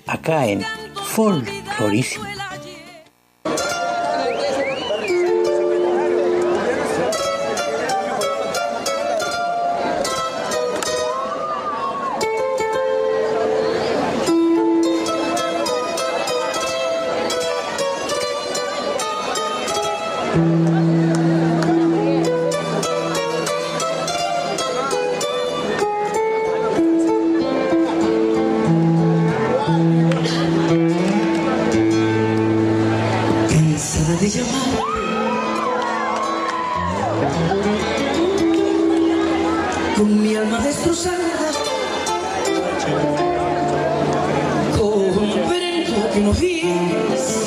acá 0.08 0.48
en 0.48 0.64
Folclorísimo. 1.04 2.33
Con 39.96 40.22
mi 40.22 40.34
alma 40.34 40.58
destrozada. 40.58 41.18
Comprendo 44.76 46.10
que 46.12 46.20
no 46.20 46.32
vienes 46.32 47.44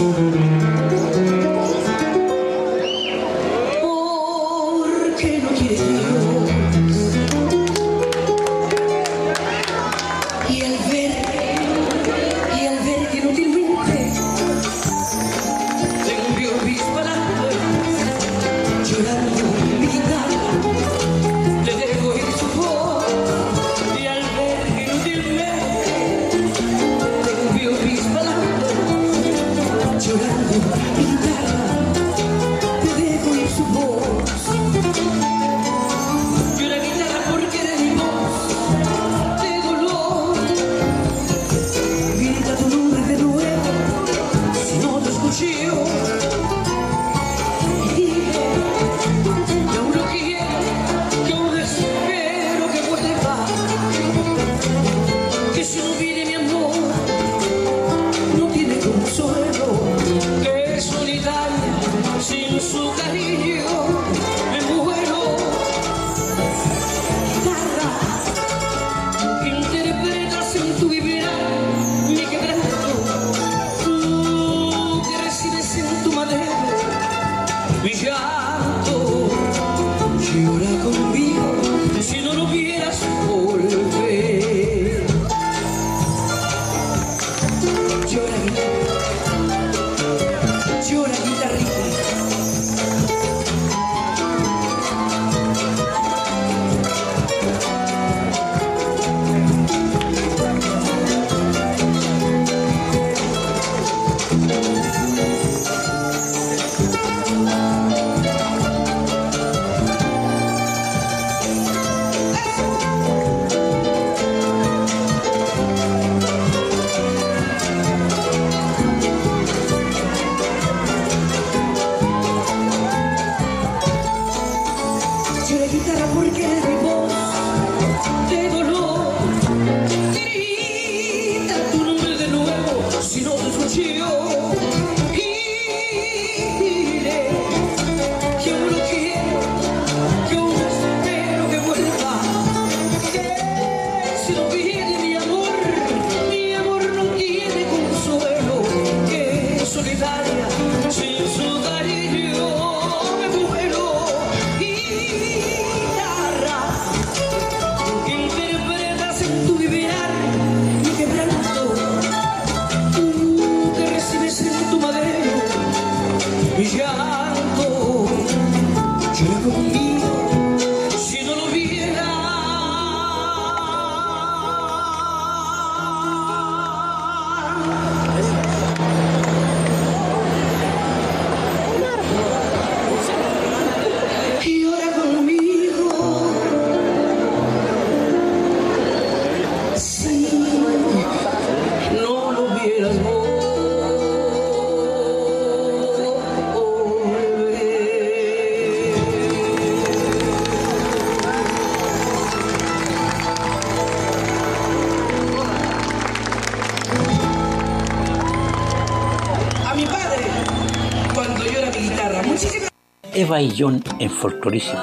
En 213.39 214.09
Folclorísimo, 214.09 214.81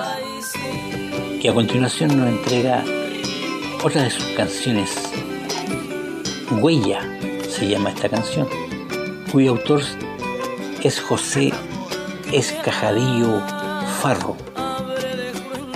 que 1.42 1.48
a 1.48 1.52
continuación 1.52 2.16
nos 2.16 2.28
entrega 2.28 2.84
otra 3.82 4.04
de 4.04 4.10
sus 4.10 4.26
canciones, 4.36 4.94
Huella 6.60 7.00
se 7.48 7.66
llama 7.66 7.90
esta 7.90 8.08
canción, 8.08 8.46
cuyo 9.32 9.50
autor 9.50 9.82
es 10.84 11.00
José 11.00 11.52
Escajadillo 12.32 13.42
Farro. 14.00 14.36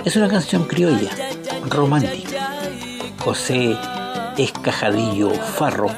Es 0.05 0.15
una 0.15 0.29
canción 0.29 0.63
criolla, 0.63 1.11
romántica. 1.67 2.49
José 3.19 3.75
Escajadillo 4.37 5.31
Farro 5.31 5.89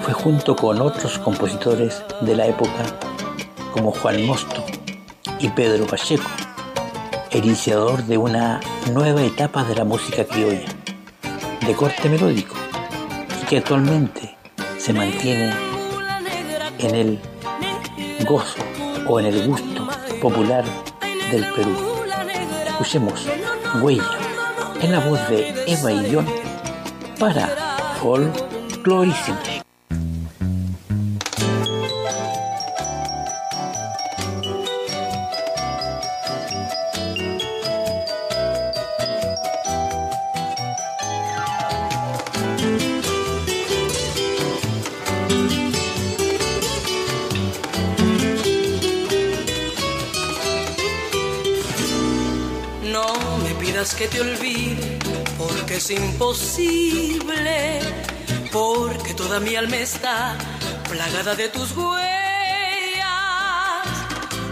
fue 0.00 0.12
junto 0.12 0.56
con 0.56 0.80
otros 0.80 1.20
compositores 1.20 2.02
de 2.22 2.34
la 2.34 2.48
época 2.48 2.98
como 3.72 3.92
Juan 3.92 4.26
Mosto 4.26 4.67
y 5.40 5.48
Pedro 5.50 5.86
Pacheco, 5.86 6.28
el 7.30 7.44
iniciador 7.44 8.02
de 8.04 8.18
una 8.18 8.60
nueva 8.92 9.22
etapa 9.22 9.64
de 9.64 9.74
la 9.74 9.84
música 9.84 10.24
criolla, 10.24 10.66
de 11.66 11.74
corte 11.74 12.08
melódico, 12.08 12.56
y 13.40 13.46
que 13.46 13.58
actualmente 13.58 14.36
se 14.78 14.92
mantiene 14.92 15.52
en 16.78 16.94
el 16.94 17.20
gozo 18.26 18.58
o 19.06 19.20
en 19.20 19.26
el 19.26 19.46
gusto 19.46 19.88
popular 20.20 20.64
del 21.30 21.46
Perú. 21.52 21.76
Escuchemos 22.66 23.26
Huella 23.80 24.10
en 24.80 24.92
la 24.92 25.00
voz 25.00 25.28
de 25.28 25.64
Eva 25.66 25.92
y 25.92 26.14
John 26.14 26.26
para 27.18 27.48
Folclorísimo. 28.00 29.57
Imposible, 56.28 57.80
porque 58.52 59.14
toda 59.14 59.40
mi 59.40 59.56
alma 59.56 59.76
está 59.76 60.36
plagada 60.86 61.34
de 61.34 61.48
tus 61.48 61.74
huellas, 61.74 63.06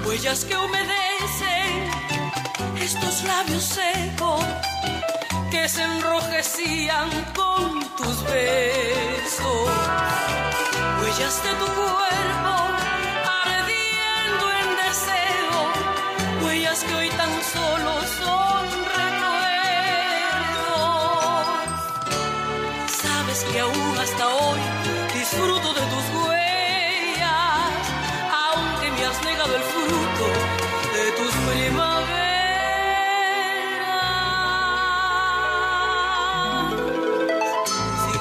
huellas 0.07 0.47
que 0.47 0.57
humedecen 0.57 1.91
estos 2.81 3.25
labios 3.25 3.63
secos 3.63 4.43
que 5.51 5.69
se 5.69 5.83
enrojecían 5.83 7.11
con 7.35 7.81
tus 7.97 8.25
besos, 8.25 9.69
huellas 11.03 11.43
de 11.45 11.51
tu 11.61 11.67
cuerpo 11.75 12.07
que 23.57 23.63
aún 23.63 23.99
hasta 23.99 24.29
hoy 24.29 24.61
disfruto 25.15 25.69
de 25.73 25.81
tus 25.93 26.07
huellas, 26.21 27.85
aunque 28.45 28.87
me 28.91 29.03
has 29.07 29.19
negado 29.25 29.57
el 29.57 29.63
fruto 29.63 30.27
de 30.97 31.05
tus 31.19 31.33
primaveras. 31.49 32.27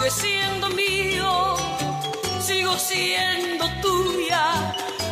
Siendo 0.08 0.70
mío, 0.70 1.58
sigo 2.40 2.78
siendo 2.78 3.66
tuya, 3.82 4.46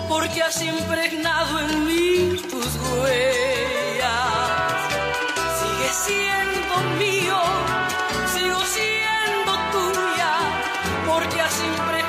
porque 0.08 0.42
has 0.44 0.62
impregnado 0.62 1.60
en 1.60 1.86
mí 1.86 2.42
tus 2.50 2.72
huellas. 2.92 4.78
Sigue 5.60 5.90
siendo 6.06 6.76
mío, 7.00 7.23
porque 11.14 11.40
impregnado 11.60 12.03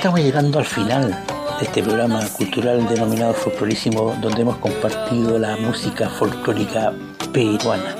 estamos 0.00 0.20
llegando 0.20 0.58
al 0.58 0.64
final 0.64 1.10
de 1.58 1.66
este 1.66 1.82
programa 1.82 2.26
cultural 2.28 2.88
denominado 2.88 3.34
Folclorísimo, 3.34 4.16
donde 4.22 4.40
hemos 4.40 4.56
compartido 4.56 5.38
la 5.38 5.58
música 5.58 6.08
folclórica 6.08 6.94
peruana, 7.34 7.94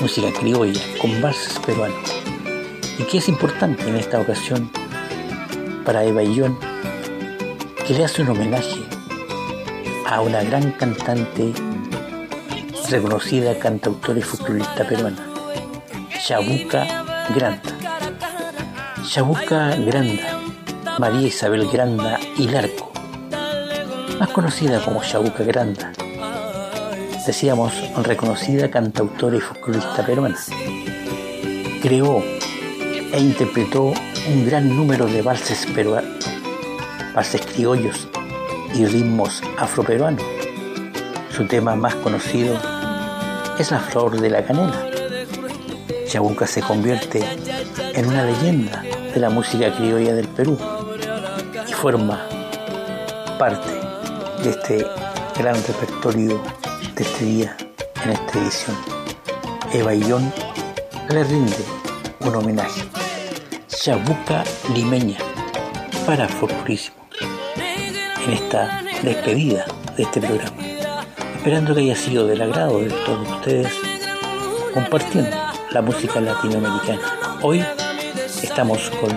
música 0.00 0.28
criolla, 0.40 0.80
con 1.02 1.20
valses 1.20 1.58
peruanos. 1.58 1.98
Y 2.98 3.02
que 3.02 3.18
es 3.18 3.28
importante 3.28 3.86
en 3.86 3.96
esta 3.96 4.20
ocasión 4.20 4.70
para 5.84 6.02
Eva 6.02 6.22
Illón, 6.22 6.58
que 7.86 7.92
le 7.92 8.06
hace 8.06 8.22
un 8.22 8.30
homenaje 8.30 8.80
a 10.06 10.22
una 10.22 10.42
gran 10.44 10.72
cantante, 10.72 11.52
reconocida 12.88 13.58
cantautora 13.58 14.18
y 14.18 14.22
folclorista 14.22 14.88
peruana, 14.88 15.26
Chabuca 16.26 17.04
Granda. 17.34 17.60
Chabuca 19.06 19.76
Granda, 19.76 20.33
María 20.98 21.26
Isabel 21.26 21.68
Granda 21.70 22.20
y 22.36 22.46
Larco, 22.46 22.92
más 24.20 24.28
conocida 24.30 24.80
como 24.84 25.02
Chabuca 25.02 25.42
Granda. 25.42 25.92
Decíamos, 27.26 27.72
reconocida 28.04 28.70
cantautora 28.70 29.36
y 29.36 29.40
folclorista 29.40 30.06
peruana. 30.06 30.38
Creó 31.82 32.22
e 33.12 33.18
interpretó 33.18 33.92
un 34.32 34.46
gran 34.46 34.68
número 34.68 35.06
de 35.06 35.22
valses 35.22 35.66
peruanos, 35.66 36.24
valses 37.12 37.44
criollos 37.44 38.06
y 38.72 38.86
ritmos 38.86 39.42
afroperuanos. 39.58 40.22
Su 41.34 41.44
tema 41.48 41.74
más 41.74 41.96
conocido 41.96 42.56
es 43.58 43.72
La 43.72 43.80
Flor 43.80 44.20
de 44.20 44.30
la 44.30 44.44
Canela. 44.44 44.86
Chabuca 46.06 46.46
se 46.46 46.60
convierte 46.60 47.24
en 47.94 48.06
una 48.06 48.24
leyenda 48.24 48.84
de 49.12 49.18
la 49.20 49.30
música 49.30 49.74
criolla 49.74 50.14
del 50.14 50.28
Perú 50.28 50.56
forma 51.84 52.18
parte 53.38 53.70
de 54.42 54.48
este 54.48 54.86
gran 55.36 55.54
repertorio 55.54 56.40
de 56.96 57.02
este 57.02 57.24
día 57.26 57.56
en 58.02 58.10
esta 58.12 58.38
edición. 58.38 58.74
Eva 59.70 59.94
Illón 59.94 60.32
le 61.10 61.24
rinde 61.24 61.62
un 62.20 62.36
homenaje. 62.36 62.88
Chabuca 63.68 64.44
Limeña 64.74 65.18
para 66.06 66.26
Folclorísimo 66.26 66.96
en 68.24 68.32
esta 68.32 68.82
despedida 69.02 69.66
de 69.94 70.04
este 70.04 70.22
programa. 70.22 70.56
Esperando 71.36 71.74
que 71.74 71.82
haya 71.82 71.96
sido 71.96 72.26
del 72.26 72.40
agrado 72.40 72.80
de 72.80 72.88
todos 72.88 73.28
ustedes 73.28 73.68
compartiendo 74.72 75.36
la 75.70 75.82
música 75.82 76.18
latinoamericana. 76.18 77.02
Hoy 77.42 77.62
estamos 78.42 78.88
con 78.88 79.10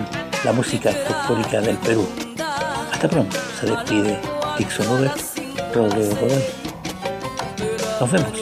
la 0.44 0.52
música 0.52 0.92
folclórica 0.92 1.62
del 1.62 1.78
Perú. 1.78 2.06
Hasta 2.98 3.10
pronto, 3.10 3.36
se 3.60 3.66
despide 3.66 4.20
Dixon 4.58 4.88
Uber, 4.88 5.12
Rodrigo 5.72 6.16
Rodón. 6.20 6.42
Nos 8.00 8.10
vemos 8.10 8.32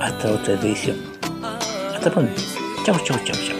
hasta 0.00 0.32
otra 0.32 0.54
edición. 0.54 0.96
Hasta 1.94 2.10
pronto. 2.10 2.42
Chau, 2.84 2.96
chau, 3.04 3.16
chau, 3.24 3.36
chau. 3.36 3.59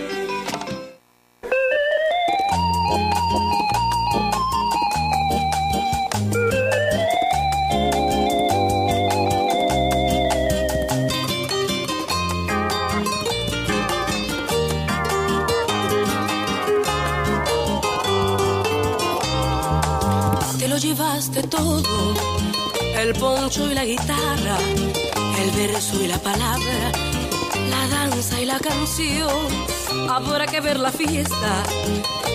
Canción. 28.90 30.10
Habrá 30.10 30.46
que 30.46 30.60
ver 30.60 30.78
la 30.78 30.90
fiesta 30.90 31.62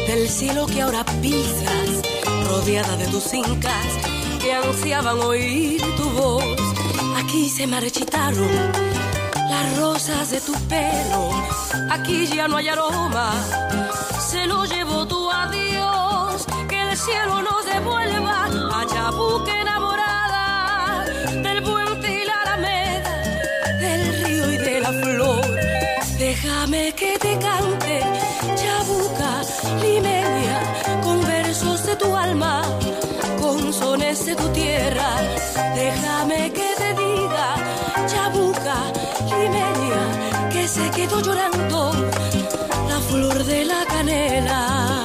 del 0.07 0.29
cielo 0.29 0.65
que 0.67 0.81
ahora 0.81 1.03
pisas, 1.21 2.01
rodeada 2.47 2.95
de 2.97 3.07
tus 3.07 3.33
incas 3.33 3.87
que 4.41 4.53
ansiaban 4.53 5.19
oír 5.19 5.81
tu 5.97 6.09
voz. 6.11 6.43
Aquí 7.17 7.49
se 7.49 7.67
marchitaron 7.67 8.71
las 9.49 9.77
rosas 9.77 10.29
de 10.31 10.41
tu 10.41 10.53
pelo, 10.69 11.29
aquí 11.91 12.27
ya 12.27 12.47
no 12.47 12.57
hay 12.57 12.69
aroma, 12.69 13.33
se 14.19 14.45
lo 14.47 14.65
llevó 14.65 15.05
tu 15.07 15.29
adiós, 15.29 16.45
que 16.69 16.81
el 16.81 16.97
cielo 16.97 17.41
nos 17.41 17.65
devuelva 17.65 18.47
Déjame 26.65 26.93
que 26.93 27.19
te 27.19 27.37
cante, 27.37 27.99
Chabuca 28.55 29.43
limeña, 29.83 30.59
con 31.03 31.21
versos 31.21 31.85
de 31.85 31.95
tu 31.95 32.15
alma, 32.15 32.63
con 33.39 33.71
sones 33.71 34.25
de 34.25 34.35
tu 34.35 34.47
tierra. 34.49 35.09
Déjame 35.75 36.51
que 36.51 36.67
te 36.75 36.89
diga, 37.03 37.55
Chabuca 38.07 38.77
limeña, 39.29 40.49
que 40.49 40.67
se 40.67 40.89
quedó 40.89 41.21
llorando 41.21 41.91
la 42.89 42.99
flor 43.09 43.43
de 43.43 43.65
la 43.65 43.85
canela. 43.85 45.03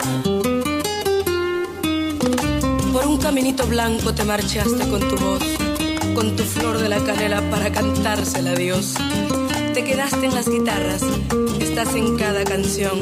Por 2.91 3.07
un 3.07 3.19
caminito 3.19 3.67
blanco 3.67 4.15
te 4.15 4.25
marchaste 4.25 4.89
con 4.89 5.01
tu 5.01 5.17
voz, 5.19 5.45
con 6.15 6.37
tu 6.37 6.43
flor 6.43 6.79
de 6.79 6.89
la 6.89 7.05
canela 7.05 7.43
para 7.51 7.71
cantársela 7.71 8.53
a 8.53 8.55
Dios. 8.55 8.95
Te 9.81 9.87
quedaste 9.87 10.27
en 10.27 10.35
las 10.35 10.47
guitarras, 10.47 11.03
estás 11.59 11.95
en 11.95 12.19
cada 12.19 12.45
canción 12.45 13.01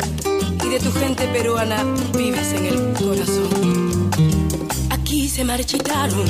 y 0.65 0.69
de 0.69 0.79
tu 0.79 0.93
gente 0.93 1.27
peruana 1.27 1.83
vives 2.17 2.53
en 2.53 2.67
el 2.67 2.93
corazón. 2.93 4.11
Aquí 4.89 5.29
se 5.29 5.43
marchitaron 5.43 6.25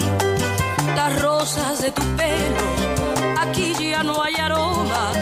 las 0.96 1.20
rosas 1.20 1.82
de 1.82 1.90
tu 1.90 2.00
pelo, 2.16 3.36
aquí 3.42 3.74
ya 3.78 4.02
no 4.02 4.22
hay 4.22 4.36
aroma, 4.36 5.12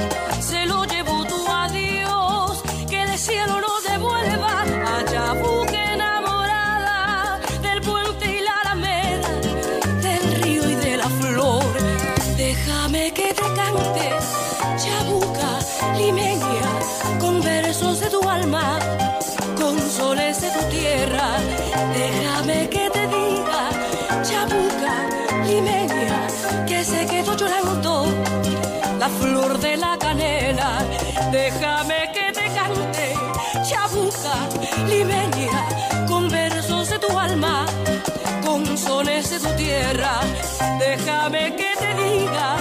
Déjame 39.87 41.55
que 41.55 41.71
te 41.79 41.95
diga, 41.95 42.57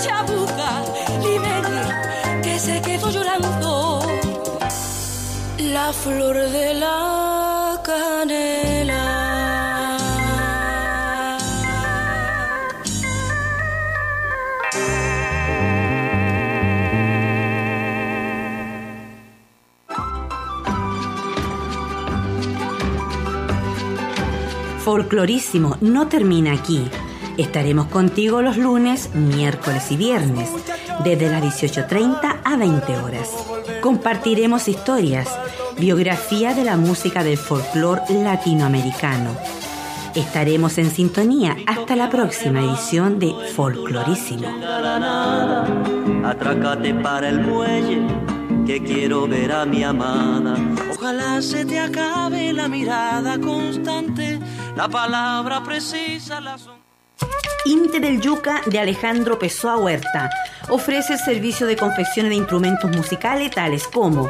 Chabuca 0.00 0.82
limeña, 1.20 2.40
que 2.40 2.56
se 2.58 2.80
quedó 2.80 3.10
llorando 3.10 4.00
la 5.58 5.92
flor 5.92 6.36
de 6.50 6.74
la 6.74 7.80
canela. 7.82 8.87
Folclorísimo 24.98 25.76
no 25.80 26.08
termina 26.08 26.52
aquí. 26.52 26.82
Estaremos 27.36 27.86
contigo 27.86 28.42
los 28.42 28.56
lunes, 28.56 29.14
miércoles 29.14 29.92
y 29.92 29.96
viernes, 29.96 30.50
desde 31.04 31.30
las 31.30 31.40
18.30 31.40 32.40
a 32.42 32.56
20 32.56 32.96
horas. 32.96 33.30
Compartiremos 33.80 34.66
historias, 34.66 35.28
biografía 35.78 36.52
de 36.52 36.64
la 36.64 36.76
música 36.76 37.22
del 37.22 37.38
folclore 37.38 38.02
latinoamericano. 38.10 39.36
Estaremos 40.16 40.78
en 40.78 40.90
sintonía 40.90 41.56
hasta 41.68 41.94
la 41.94 42.10
próxima 42.10 42.58
edición 42.64 43.20
de 43.20 43.32
Folclorísimo. 43.54 44.48
Atrácate 46.24 46.92
para 46.92 47.28
el 47.28 47.40
muelle, 47.40 48.00
que 48.66 48.82
quiero 48.82 49.28
ver 49.28 49.52
a 49.52 49.64
mi 49.64 49.84
amada. 49.84 50.56
Ojalá 50.90 51.40
se 51.40 51.64
te 51.64 51.78
acabe 51.78 52.52
la 52.52 52.66
mirada 52.66 53.38
constante 53.38 54.27
la 54.78 54.88
palabra 54.88 55.60
precisa, 55.64 56.40
la 56.40 56.56
son... 56.56 56.78
Inte 57.64 57.98
del 57.98 58.20
Yuca 58.20 58.62
de 58.66 58.78
Alejandro 58.78 59.36
Pessoa 59.36 59.76
Huerta 59.76 60.30
ofrece 60.68 61.14
el 61.14 61.18
servicio 61.18 61.66
de 61.66 61.76
confecciones 61.76 62.30
de 62.30 62.36
instrumentos 62.36 62.88
musicales 62.92 63.50
tales 63.50 63.88
como 63.88 64.28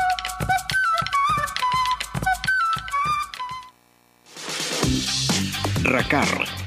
RACAR, 5.84 6.59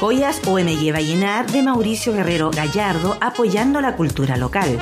Joyas 0.00 0.40
OMG 0.46 0.92
Vallenar 0.92 1.50
de 1.50 1.60
Mauricio 1.60 2.12
Guerrero 2.12 2.52
Gallardo 2.52 3.18
apoyando 3.20 3.80
la 3.80 3.96
cultura 3.96 4.36
local. 4.36 4.78